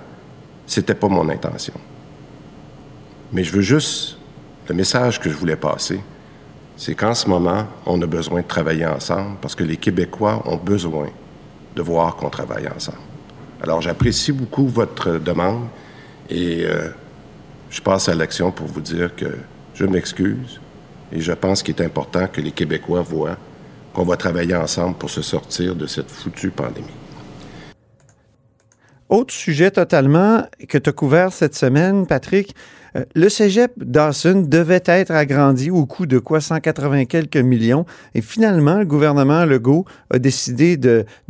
c'était 0.65 0.95
pas 0.95 1.07
mon 1.07 1.29
intention. 1.29 1.73
Mais 3.31 3.43
je 3.43 3.51
veux 3.51 3.61
juste, 3.61 4.17
le 4.69 4.75
message 4.75 5.19
que 5.19 5.29
je 5.29 5.35
voulais 5.35 5.55
passer, 5.55 5.99
c'est 6.77 6.95
qu'en 6.95 7.13
ce 7.13 7.29
moment, 7.29 7.65
on 7.85 8.01
a 8.01 8.05
besoin 8.05 8.41
de 8.41 8.47
travailler 8.47 8.85
ensemble 8.85 9.37
parce 9.41 9.55
que 9.55 9.63
les 9.63 9.77
Québécois 9.77 10.41
ont 10.45 10.57
besoin 10.57 11.07
de 11.75 11.81
voir 11.81 12.15
qu'on 12.15 12.29
travaille 12.29 12.67
ensemble. 12.67 12.97
Alors 13.61 13.81
j'apprécie 13.81 14.31
beaucoup 14.31 14.67
votre 14.67 15.17
demande 15.17 15.67
et 16.29 16.65
euh, 16.65 16.89
je 17.69 17.81
passe 17.81 18.09
à 18.09 18.15
l'action 18.15 18.51
pour 18.51 18.67
vous 18.67 18.81
dire 18.81 19.15
que 19.15 19.37
je 19.73 19.85
m'excuse 19.85 20.59
et 21.11 21.21
je 21.21 21.31
pense 21.31 21.63
qu'il 21.63 21.75
est 21.75 21.83
important 21.83 22.27
que 22.27 22.41
les 22.41 22.51
Québécois 22.51 23.01
voient 23.01 23.37
qu'on 23.93 24.03
va 24.03 24.17
travailler 24.17 24.55
ensemble 24.55 24.95
pour 24.95 25.09
se 25.09 25.21
sortir 25.21 25.75
de 25.75 25.87
cette 25.87 26.11
foutue 26.11 26.49
pandémie. 26.49 26.87
Autre 29.15 29.33
sujet 29.33 29.71
totalement 29.71 30.43
que 30.67 30.77
tu 30.77 30.89
as 30.89 30.93
couvert 30.93 31.31
cette 31.31 31.55
semaine, 31.55 32.05
Patrick. 32.05 32.53
Euh, 32.97 33.03
le 33.13 33.29
cégep 33.29 33.71
Dawson 33.77 34.43
devait 34.45 34.83
être 34.85 35.11
agrandi 35.11 35.69
au 35.69 35.85
coût 35.85 36.05
de 36.05 36.17
quoi? 36.19 36.41
180 36.41 37.05
quelques 37.05 37.37
millions. 37.37 37.85
Et 38.13 38.21
finalement, 38.21 38.77
le 38.79 38.85
gouvernement 38.85 39.45
Legault 39.45 39.85
a 40.13 40.19
décidé 40.19 40.77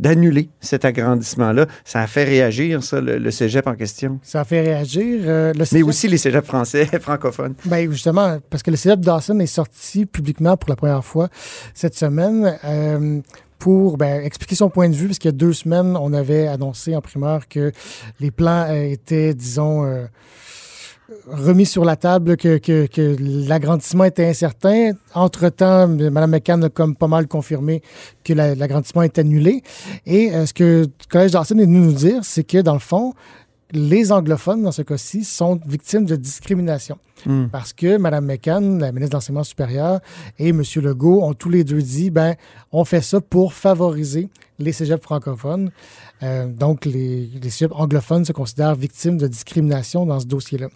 d'annuler 0.00 0.48
cet 0.60 0.84
agrandissement-là. 0.84 1.66
Ça 1.84 2.00
a 2.00 2.06
fait 2.08 2.24
réagir, 2.24 2.82
ça, 2.82 3.00
le, 3.00 3.18
le 3.18 3.30
cégep 3.30 3.66
en 3.68 3.74
question. 3.74 4.18
Ça 4.22 4.40
a 4.40 4.44
fait 4.44 4.62
réagir. 4.62 5.20
euh, 5.24 5.52
le 5.52 5.58
Mais 5.60 5.64
cégep- 5.64 5.84
aussi 5.84 6.08
les 6.08 6.18
cégeps 6.18 6.46
français, 6.46 6.86
francophones. 7.00 7.54
Ben 7.66 7.90
justement, 7.90 8.38
parce 8.50 8.62
que 8.64 8.70
le 8.72 8.76
cégep 8.76 9.00
Dawson 9.00 9.38
est 9.40 9.46
sorti 9.46 10.06
publiquement 10.06 10.56
pour 10.56 10.70
la 10.70 10.76
première 10.76 11.04
fois 11.04 11.28
cette 11.74 11.94
semaine 11.96 12.56
euh, 12.64 13.20
pour 13.58 13.96
ben, 13.96 14.22
expliquer 14.24 14.54
son 14.54 14.70
point 14.70 14.88
de 14.88 14.94
vue, 14.94 15.06
parce 15.06 15.18
qu'il 15.18 15.28
y 15.28 15.34
a 15.34 15.36
deux 15.36 15.52
semaines, 15.52 15.96
on 15.96 16.12
avait 16.12 16.46
annoncé 16.46 16.94
en 16.94 17.00
primeur 17.00 17.48
que 17.48 17.72
les 18.20 18.30
plans 18.30 18.66
étaient, 18.72 19.34
disons, 19.34 19.84
euh, 19.84 20.06
remis 21.28 21.66
sur 21.66 21.84
la 21.84 21.96
table, 21.96 22.36
que, 22.36 22.58
que, 22.58 23.16
l'agrandissement 23.48 24.04
était 24.04 24.26
incertain. 24.26 24.92
Entre-temps, 25.14 25.88
Mme 25.88 26.30
McCann 26.30 26.64
a 26.64 26.68
comme 26.68 26.96
pas 26.96 27.06
mal 27.06 27.28
confirmé 27.28 27.82
que 28.24 28.32
la- 28.32 28.54
l'agrandissement 28.54 29.02
est 29.02 29.18
annulé. 29.18 29.62
Et 30.04 30.32
euh, 30.34 30.46
ce 30.46 30.52
que 30.52 30.64
le 30.64 30.86
Collège 31.08 31.32
Dawson 31.32 31.58
est 31.58 31.64
venu 31.64 31.80
nous 31.80 31.92
dire, 31.92 32.20
c'est 32.24 32.44
que, 32.44 32.58
dans 32.58 32.74
le 32.74 32.80
fond, 32.80 33.14
les 33.72 34.12
anglophones, 34.12 34.62
dans 34.62 34.72
ce 34.72 34.82
cas-ci, 34.82 35.24
sont 35.24 35.60
victimes 35.66 36.04
de 36.04 36.16
discrimination. 36.16 36.98
Hmm. 37.24 37.46
Parce 37.50 37.72
que 37.72 37.96
Mme 37.96 38.24
McCann, 38.24 38.78
la 38.78 38.92
ministre 38.92 39.10
de 39.10 39.16
l'Enseignement 39.16 39.44
supérieur, 39.44 40.00
et 40.38 40.50
M. 40.50 40.62
Legault 40.76 41.22
ont 41.22 41.34
tous 41.34 41.50
les 41.50 41.64
deux 41.64 41.82
dit, 41.82 42.10
ben, 42.10 42.34
on 42.72 42.84
fait 42.84 43.00
ça 43.00 43.20
pour 43.20 43.54
favoriser 43.54 44.28
les 44.58 44.72
cégeps 44.72 45.02
francophones. 45.02 45.70
Euh, 46.22 46.46
donc, 46.46 46.84
les, 46.84 47.26
les 47.26 47.50
cégeps 47.50 47.74
anglophones 47.76 48.24
se 48.24 48.32
considèrent 48.32 48.74
victimes 48.74 49.18
de 49.18 49.26
discrimination 49.26 50.06
dans 50.06 50.20
ce 50.20 50.26
dossier-là. 50.26 50.68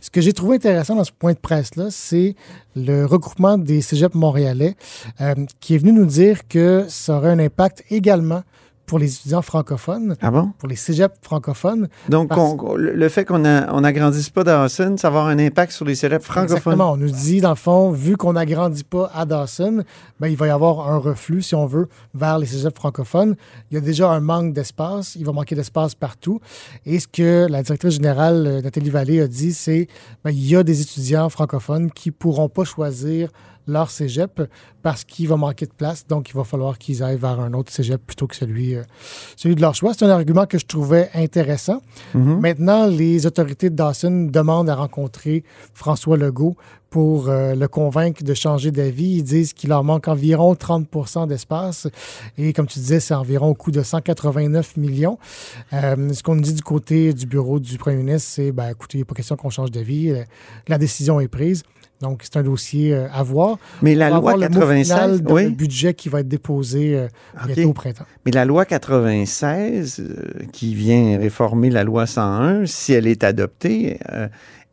Ce 0.00 0.10
que 0.10 0.20
j'ai 0.20 0.32
trouvé 0.32 0.56
intéressant 0.56 0.96
dans 0.96 1.04
ce 1.04 1.12
point 1.12 1.32
de 1.32 1.38
presse-là, 1.38 1.88
c'est 1.90 2.34
le 2.74 3.06
regroupement 3.06 3.56
des 3.56 3.80
cégeps 3.80 4.14
montréalais 4.14 4.74
euh, 5.20 5.34
qui 5.60 5.74
est 5.74 5.78
venu 5.78 5.92
nous 5.92 6.06
dire 6.06 6.48
que 6.48 6.86
ça 6.88 7.16
aurait 7.16 7.30
un 7.30 7.38
impact 7.38 7.84
également 7.90 8.42
pour 8.86 8.98
les 8.98 9.14
étudiants 9.14 9.42
francophones, 9.42 10.16
Ah 10.20 10.30
bon? 10.30 10.52
pour 10.58 10.68
les 10.68 10.76
cégeps 10.76 11.14
francophones. 11.22 11.88
Donc, 12.08 12.28
Parce- 12.28 12.40
on- 12.40 12.74
le 12.76 13.08
fait 13.08 13.24
qu'on 13.24 13.44
a- 13.44 13.72
on 13.72 13.80
n'agrandisse 13.82 14.28
pas 14.30 14.44
Dawson, 14.44 14.96
ça 14.98 15.08
va 15.08 15.20
avoir 15.20 15.26
un 15.28 15.38
impact 15.38 15.72
sur 15.72 15.84
les 15.84 15.94
cégeps 15.94 16.24
francophones. 16.24 16.56
Exactement. 16.58 16.92
On 16.92 16.96
nous 16.96 17.10
dit, 17.10 17.40
dans 17.40 17.50
le 17.50 17.54
fond, 17.56 17.90
vu 17.90 18.16
qu'on 18.16 18.34
n'agrandit 18.34 18.84
pas 18.84 19.10
à 19.14 19.24
Dawson, 19.24 19.82
ben, 20.20 20.28
il 20.28 20.36
va 20.36 20.46
y 20.46 20.50
avoir 20.50 20.90
un 20.90 20.98
reflux, 20.98 21.42
si 21.42 21.54
on 21.54 21.66
veut, 21.66 21.88
vers 22.14 22.38
les 22.38 22.46
cégeps 22.46 22.74
francophones. 22.76 23.36
Il 23.70 23.74
y 23.74 23.78
a 23.78 23.80
déjà 23.80 24.10
un 24.10 24.20
manque 24.20 24.52
d'espace. 24.52 25.14
Il 25.16 25.24
va 25.24 25.32
manquer 25.32 25.54
d'espace 25.54 25.94
partout. 25.94 26.40
Et 26.84 26.98
ce 27.00 27.06
que 27.08 27.46
la 27.48 27.62
directrice 27.62 27.94
générale, 27.94 28.46
euh, 28.46 28.60
Nathalie 28.62 28.90
Vallée, 28.90 29.20
a 29.20 29.28
dit, 29.28 29.52
c'est 29.54 29.86
ben, 30.24 30.30
il 30.30 30.46
y 30.46 30.56
a 30.56 30.62
des 30.62 30.80
étudiants 30.82 31.28
francophones 31.28 31.90
qui 31.90 32.10
ne 32.10 32.14
pourront 32.14 32.48
pas 32.48 32.64
choisir 32.64 33.30
leur 33.66 33.90
cégep 33.90 34.42
parce 34.82 35.04
qu'il 35.04 35.28
va 35.28 35.36
manquer 35.36 35.66
de 35.66 35.72
place. 35.72 36.06
Donc, 36.06 36.30
il 36.30 36.34
va 36.34 36.44
falloir 36.44 36.78
qu'ils 36.78 37.02
aillent 37.02 37.18
vers 37.18 37.40
un 37.40 37.52
autre 37.52 37.72
cégep 37.72 38.00
plutôt 38.04 38.26
que 38.26 38.36
celui, 38.36 38.74
euh, 38.74 38.82
celui 39.36 39.54
de 39.54 39.60
leur 39.60 39.74
choix. 39.74 39.94
C'est 39.94 40.04
un 40.04 40.10
argument 40.10 40.46
que 40.46 40.58
je 40.58 40.66
trouvais 40.66 41.10
intéressant. 41.14 41.80
Maintenant, 42.14 42.86
les 42.86 43.26
autorités 43.26 43.70
de 43.70 43.76
Dawson 43.76 44.28
demandent 44.30 44.68
à 44.68 44.74
rencontrer 44.74 45.44
François 45.74 46.16
Legault 46.16 46.56
pour 46.92 47.30
euh, 47.30 47.54
le 47.54 47.68
convaincre 47.68 48.22
de 48.22 48.34
changer 48.34 48.70
d'avis. 48.70 49.16
Ils 49.16 49.22
disent 49.22 49.54
qu'il 49.54 49.70
leur 49.70 49.82
manque 49.82 50.08
environ 50.08 50.52
30% 50.52 51.26
d'espace. 51.26 51.88
Et 52.36 52.52
comme 52.52 52.66
tu 52.66 52.78
disais, 52.78 53.00
c'est 53.00 53.14
environ 53.14 53.48
au 53.48 53.54
coût 53.54 53.70
de 53.70 53.82
189 53.82 54.76
millions. 54.76 55.18
Euh, 55.72 56.12
ce 56.12 56.22
qu'on 56.22 56.34
nous 56.34 56.42
dit 56.42 56.52
du 56.52 56.62
côté 56.62 57.14
du 57.14 57.24
bureau 57.24 57.58
du 57.60 57.78
premier 57.78 57.96
ministre, 57.96 58.28
c'est, 58.30 58.52
ben, 58.52 58.68
écoutez, 58.68 58.98
il 58.98 59.00
n'est 59.00 59.04
pas 59.06 59.14
question 59.14 59.36
qu'on 59.36 59.48
change 59.48 59.70
d'avis. 59.70 60.10
Euh, 60.10 60.22
La 60.68 60.76
décision 60.76 61.18
est 61.18 61.28
prise. 61.28 61.62
Donc, 62.02 62.22
c'est 62.24 62.36
un 62.36 62.42
dossier 62.42 62.92
à 62.94 63.22
voir. 63.22 63.58
Mais 63.80 63.94
la 63.94 64.08
On 64.08 64.10
va 64.14 64.18
loi 64.18 64.32
avoir 64.32 64.36
le 64.36 64.48
mot 64.48 64.60
96, 64.60 64.84
final 64.84 65.20
dans 65.22 65.34
oui. 65.34 65.44
le 65.44 65.50
budget 65.50 65.94
qui 65.94 66.08
va 66.08 66.18
être 66.20 66.28
déposé 66.28 66.96
euh, 66.96 67.06
bientôt 67.46 67.70
au 67.70 67.72
printemps. 67.72 68.06
Mais 68.26 68.32
la 68.32 68.44
loi 68.44 68.64
96, 68.64 70.00
euh, 70.00 70.44
qui 70.52 70.74
vient 70.74 71.16
réformer 71.16 71.70
la 71.70 71.84
loi 71.84 72.06
101, 72.06 72.66
si 72.66 72.92
elle 72.92 73.06
est 73.06 73.22
adoptée, 73.22 74.00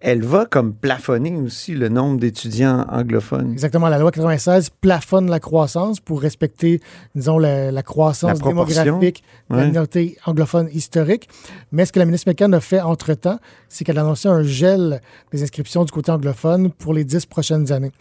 elle 0.02 0.24
va 0.24 0.46
comme 0.46 0.74
plafonner 0.74 1.36
aussi 1.36 1.74
le 1.74 1.90
nombre 1.90 2.20
d'étudiants 2.20 2.86
anglophones. 2.90 3.52
Exactement. 3.52 3.90
La 3.90 4.00
loi 4.00 4.12
96 4.12 4.70
plafonne 4.82 5.30
la 5.30 5.40
croissance 5.40 6.00
pour 6.00 6.22
respecter, 6.22 6.80
disons, 7.16 7.38
la, 7.38 7.72
la 7.72 7.84
croissance 7.84 8.40
La 8.40 8.48
démographique 8.48 9.24
de 9.50 9.56
la 9.58 9.66
minorité 9.66 10.18
anglophone 10.26 10.70
historique. 10.74 11.28
Mais 11.74 11.86
ce 11.86 11.92
que 11.92 12.00
la 12.00 12.06
ministre 12.06 12.30
McCann 12.30 12.54
a 12.54 12.62
fait 12.62 12.80
entre-temps, 12.80 13.40
c'est 13.68 13.84
qu'elle 13.84 13.98
a 13.98 14.02
annoncé 14.02 14.30
un 14.30 14.44
gel 14.44 15.02
des 15.32 15.44
inscriptions 15.44 15.84
du 15.84 15.92
côté 15.92 16.12
anglophone 16.12 16.72
pour 16.72 16.94
les 16.94 17.04
dix 17.04 17.26
prochaines 17.26 17.72
années. 17.74 17.92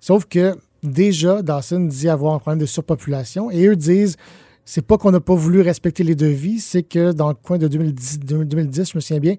Sauf 0.00 0.24
que 0.24 0.56
déjà, 0.82 1.42
Dawson 1.42 1.80
dit 1.80 2.08
avoir 2.08 2.34
un 2.34 2.38
problème 2.40 2.60
de 2.60 2.66
surpopulation 2.66 3.50
et 3.52 3.66
eux 3.66 3.76
disent 3.76 4.16
c'est 4.64 4.82
pas 4.86 4.98
qu'on 4.98 5.10
n'a 5.10 5.20
pas 5.20 5.34
voulu 5.34 5.60
respecter 5.60 6.04
les 6.04 6.14
devis, 6.14 6.60
c'est 6.60 6.82
que 6.82 7.12
dans 7.12 7.28
le 7.28 7.34
coin 7.34 7.58
de 7.58 7.68
2010, 7.68 8.20
2010 8.20 8.90
je 8.92 8.96
me 8.96 9.00
souviens 9.00 9.20
bien, 9.20 9.34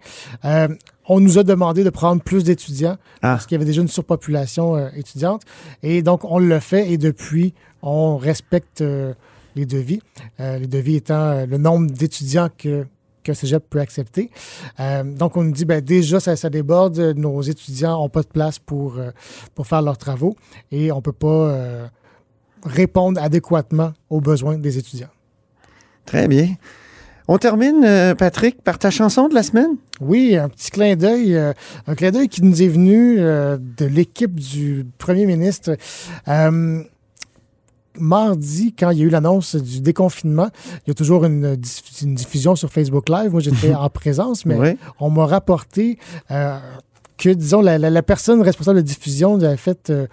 euh, 0.46 0.68
on 1.08 1.20
nous 1.20 1.38
a 1.38 1.44
demandé 1.44 1.84
de 1.84 1.90
prendre 1.90 2.22
plus 2.22 2.44
d'étudiants 2.44 2.98
Ah. 3.22 3.34
parce 3.34 3.46
qu'il 3.46 3.56
y 3.56 3.58
avait 3.58 3.66
déjà 3.66 3.82
une 3.82 3.88
surpopulation 3.88 4.76
euh, 4.76 4.90
étudiante. 4.96 5.44
Et 5.84 6.02
donc, 6.02 6.24
on 6.24 6.40
le 6.40 6.60
fait 6.60 6.92
et 6.92 6.98
depuis, 6.98 7.54
on 7.82 8.18
respecte 8.18 8.82
euh, 8.82 9.14
les 9.56 9.66
devis. 9.66 10.02
Les 10.40 10.68
devis 10.68 10.96
étant 10.98 11.46
le 11.46 11.58
nombre 11.58 11.90
d'étudiants 11.90 12.50
que 12.58 12.86
qu'un 13.26 13.34
cégep 13.34 13.64
peut 13.70 13.80
accepter. 13.80 14.30
Euh, 14.80 15.04
donc, 15.04 15.36
on 15.36 15.44
nous 15.44 15.52
dit, 15.52 15.66
ben, 15.66 15.82
déjà, 15.82 16.22
ça, 16.22 16.36
ça 16.38 16.50
déborde. 16.50 16.98
Nos 17.18 17.42
étudiants 17.42 18.00
n'ont 18.00 18.10
pas 18.10 18.22
de 18.22 18.28
place 18.28 18.60
pour, 18.60 18.98
euh, 18.98 19.12
pour 19.54 19.68
faire 19.68 19.82
leurs 19.82 19.98
travaux 19.98 20.36
et 20.72 20.92
on 20.94 20.98
ne 20.98 21.02
peut 21.02 21.12
pas 21.12 21.28
euh, 21.28 21.88
répondre 22.64 23.22
adéquatement 23.22 23.92
aux 24.10 24.22
besoins 24.22 24.58
des 24.58 24.78
étudiants. 24.78 25.10
Très 26.06 26.28
bien. 26.28 26.50
On 27.28 27.38
termine, 27.40 27.84
euh, 27.84 28.14
Patrick, 28.14 28.62
par 28.62 28.78
ta 28.78 28.92
chanson 28.92 29.28
de 29.28 29.34
la 29.34 29.42
semaine? 29.42 29.72
Oui, 30.00 30.36
un 30.36 30.48
petit 30.48 30.70
clin 30.70 30.96
d'œil, 30.96 31.36
euh, 31.36 31.54
un 31.88 31.96
clin 31.96 32.12
d'œil 32.12 32.30
qui 32.30 32.44
nous 32.44 32.62
est 32.62 32.68
venu 32.68 33.16
euh, 33.20 33.58
de 33.60 33.86
l'équipe 33.86 34.36
du 34.36 34.86
premier 35.00 35.26
ministre. 35.26 35.76
Euh, 36.28 36.84
mardi, 37.98 38.76
quand 38.78 38.90
il 38.92 39.00
y 39.00 39.02
a 39.02 39.06
eu 39.06 39.10
l'annonce 39.10 39.56
du 39.56 39.80
déconfinement, 39.82 40.50
il 40.86 40.90
y 40.90 40.92
a 40.92 40.94
toujours 40.94 41.26
une, 41.26 41.56
diff- 41.56 42.04
une 42.04 42.14
diffusion 42.16 42.56
sur 42.56 42.70
Facebook 42.72 43.10
Live. 43.10 43.32
Moi, 43.32 43.40
j'étais 43.42 43.74
en 43.74 43.90
présence, 43.90 44.46
mais 44.46 44.56
Oui. 44.56 44.78
on 45.00 45.10
m'a 45.10 45.26
rapporté 45.26 45.98
euh, 46.30 46.60
que, 47.18 47.30
disons, 47.30 47.62
la, 47.62 47.78
la- 47.78 47.90
la 47.90 48.04
personne 48.04 48.42
responsable 48.42 48.78
de 48.82 48.86
diffusion 48.88 49.38
nous 49.38 49.44
avait, 49.44 49.58
fait, 49.58 49.90
euh, 49.90 50.08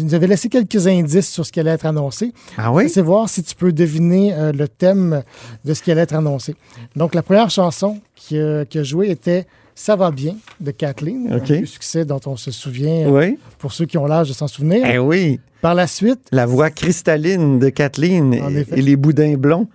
nous 0.00 0.14
avait 0.14 0.26
laissé 0.26 0.48
quelques 0.48 0.86
indices 0.86 1.28
sur 1.30 1.44
ce 1.44 1.52
qui 1.52 1.60
allait 1.60 1.70
être 1.72 1.86
annoncé. 1.86 2.32
Ah 2.56 2.72
oui? 2.72 2.88
C'est 2.88 3.02
voir 3.02 3.28
si 3.28 3.42
tu 3.42 3.54
peux 3.54 3.72
deviner 3.72 4.32
euh, 4.34 4.52
le 4.52 4.66
thème 4.68 5.22
de 5.64 5.74
ce 5.74 5.82
qui 5.82 5.90
allait 5.92 6.00
être 6.02 6.14
annoncé. 6.14 6.54
Donc, 6.96 7.14
la 7.14 7.22
première 7.22 7.50
chanson 7.50 7.98
qui, 8.14 8.38
a- 8.38 8.64
qui 8.64 8.78
a 8.78 8.82
joué 8.82 9.10
était 9.10 9.46
Ça 9.74 9.96
va 9.96 10.10
bien 10.10 10.36
de 10.60 10.72
Kathleen, 10.72 11.32
OK. 11.34 11.50
un 11.50 11.64
succès 11.64 12.04
dont 12.04 12.20
on 12.26 12.36
se 12.36 12.50
souvient, 12.50 13.06
euh, 13.06 13.10
Oui. 13.10 13.38
pour 13.58 13.72
ceux 13.72 13.86
qui 13.86 13.96
ont 13.98 14.06
l'âge 14.06 14.28
de 14.28 14.34
s'en 14.34 14.46
souvenir. 14.48 14.84
Eh 14.86 14.98
oui. 14.98 15.40
Par 15.62 15.74
la 15.74 15.86
suite, 15.86 16.20
La 16.32 16.44
voix 16.46 16.70
cristalline 16.70 17.58
de 17.58 17.68
Kathleen 17.70 18.34
En 18.42 18.50
et, 18.54 18.66
et 18.76 18.82
les 18.82 18.96
boudins 18.96 19.34
blonds. 19.36 19.68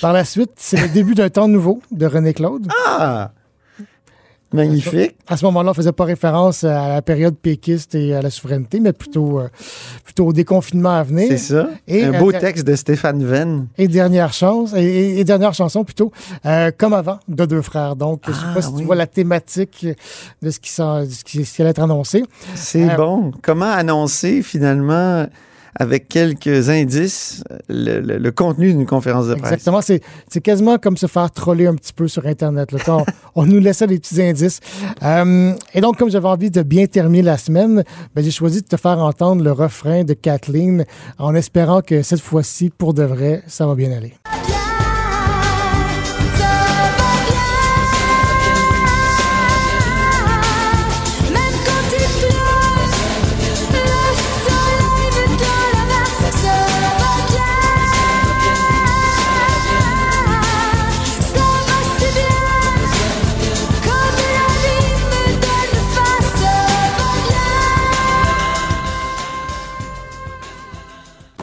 par 0.00 0.12
la 0.12 0.24
suite, 0.24 0.50
c'est 0.56 0.80
le 0.80 0.88
début 0.88 1.14
d'un 1.14 1.30
temps 1.30 1.48
nouveau 1.48 1.80
de 1.90 2.06
René 2.06 2.32
Claude. 2.34 2.66
Ah! 2.86 3.32
Magnifique. 4.52 5.16
À 5.28 5.36
ce 5.36 5.44
moment-là, 5.44 5.68
on 5.68 5.72
ne 5.72 5.76
faisait 5.76 5.92
pas 5.92 6.04
référence 6.04 6.64
à 6.64 6.88
la 6.88 7.02
période 7.02 7.36
péquiste 7.36 7.94
et 7.94 8.14
à 8.14 8.20
la 8.22 8.30
souveraineté, 8.30 8.80
mais 8.80 8.92
plutôt, 8.92 9.38
euh, 9.38 9.48
plutôt 10.04 10.26
au 10.26 10.32
déconfinement 10.32 10.90
à 10.96 11.02
venir. 11.04 11.28
C'est 11.28 11.38
ça. 11.38 11.68
Et, 11.86 12.02
Un 12.02 12.14
euh, 12.14 12.18
beau 12.18 12.32
texte 12.32 12.66
de 12.66 12.74
Stéphane 12.74 13.24
Venn. 13.24 13.68
Et 13.78 13.86
dernière 13.86 14.32
chance, 14.32 14.72
et, 14.76 15.22
dernière 15.22 15.54
chanson 15.54 15.84
plutôt, 15.84 16.10
euh, 16.46 16.72
comme 16.76 16.94
avant, 16.94 17.20
de 17.28 17.44
deux 17.44 17.62
frères. 17.62 17.94
Donc, 17.94 18.22
je 18.26 18.30
ne 18.30 18.34
sais 18.34 18.42
Ah, 18.50 18.54
pas 18.54 18.62
si 18.62 18.70
oui. 18.70 18.80
tu 18.80 18.84
vois 18.86 18.96
la 18.96 19.06
thématique 19.06 19.86
de 20.42 20.50
ce 20.50 20.58
qui, 20.58 20.70
de 20.80 21.10
ce 21.14 21.24
qui, 21.24 21.44
ce 21.44 21.54
qui 21.54 21.62
allait 21.62 21.70
être 21.70 21.82
annoncé. 21.82 22.24
C'est 22.56 22.96
bon. 22.96 23.30
Comment 23.42 23.70
annoncer 23.70 24.42
finalement, 24.42 25.26
avec 25.78 26.08
quelques 26.08 26.68
indices, 26.68 27.42
le, 27.68 28.30
contenu 28.30 28.72
d'une 28.72 28.86
conférence 28.86 29.28
de 29.28 29.34
presse? 29.34 29.52
Exactement, 29.52 29.80
c'est 29.82 30.40
quasiment 30.40 30.78
comme 30.78 30.96
se 30.96 31.06
faire 31.06 31.30
troller 31.30 31.66
un 31.66 31.74
petit 31.74 31.92
peu 31.92 32.08
sur 32.08 32.26
Internet. 32.26 32.72
là. 32.72 32.78
on, 32.88 33.04
on 33.34 33.46
nous 33.46 33.58
laissait 33.58 33.86
des 33.86 33.98
petits 33.98 34.20
indices. 34.22 34.60
Euh, 35.02 35.54
et 35.74 35.80
donc, 35.80 35.96
comme 35.96 36.10
j'avais 36.10 36.28
envie 36.28 36.50
de 36.50 36.62
bien 36.62 36.86
terminer 36.86 37.22
la 37.22 37.38
semaine, 37.38 37.84
ben, 38.14 38.24
j'ai 38.24 38.30
choisi 38.30 38.62
de 38.62 38.66
te 38.66 38.76
faire 38.76 38.98
entendre 38.98 39.42
le 39.42 39.52
refrain 39.52 40.04
de 40.04 40.14
Kathleen 40.14 40.84
en 41.18 41.34
espérant 41.34 41.80
que 41.80 42.02
cette 42.02 42.20
fois-ci, 42.20 42.70
pour 42.70 42.94
de 42.94 43.02
vrai, 43.02 43.42
ça 43.46 43.66
va 43.66 43.74
bien 43.74 43.92
aller. 43.92 44.12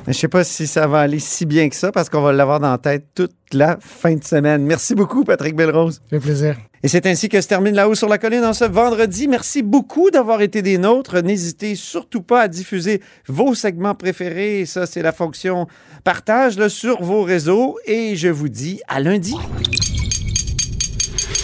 Je 0.07 0.13
sais 0.13 0.29
pas 0.29 0.45
si 0.45 0.67
ça 0.67 0.87
va 0.87 1.01
aller 1.01 1.19
si 1.19 1.45
bien 1.45 1.67
que 1.67 1.75
ça 1.75 1.91
parce 1.91 2.09
qu'on 2.09 2.21
va 2.21 2.31
l'avoir 2.31 2.61
dans 2.61 2.71
la 2.71 2.77
tête 2.77 3.07
toute 3.13 3.35
la 3.51 3.77
fin 3.81 4.15
de 4.15 4.23
semaine. 4.23 4.63
Merci 4.63 4.95
beaucoup, 4.95 5.25
Patrick 5.25 5.53
Belrose. 5.53 5.95
Ça 5.95 6.01
fait 6.11 6.19
plaisir. 6.19 6.57
Et 6.81 6.87
c'est 6.87 7.05
ainsi 7.07 7.27
que 7.27 7.41
se 7.41 7.47
termine 7.47 7.75
La 7.75 7.89
Haut 7.89 7.95
sur 7.95 8.07
la 8.07 8.17
Colline 8.17 8.45
en 8.45 8.53
ce 8.53 8.63
vendredi. 8.63 9.27
Merci 9.27 9.63
beaucoup 9.63 10.09
d'avoir 10.09 10.41
été 10.41 10.61
des 10.61 10.77
nôtres. 10.77 11.21
N'hésitez 11.21 11.75
surtout 11.75 12.21
pas 12.21 12.41
à 12.43 12.47
diffuser 12.47 13.01
vos 13.27 13.53
segments 13.53 13.95
préférés. 13.95 14.65
Ça, 14.65 14.85
c'est 14.85 15.01
la 15.01 15.11
fonction 15.11 15.67
partage 16.05 16.57
là, 16.57 16.69
sur 16.69 17.03
vos 17.03 17.23
réseaux. 17.23 17.77
Et 17.85 18.15
je 18.15 18.29
vous 18.29 18.47
dis 18.47 18.79
à 18.87 19.01
lundi. 19.01 19.35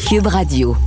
Cube 0.07 0.27
Radio. 0.27 0.77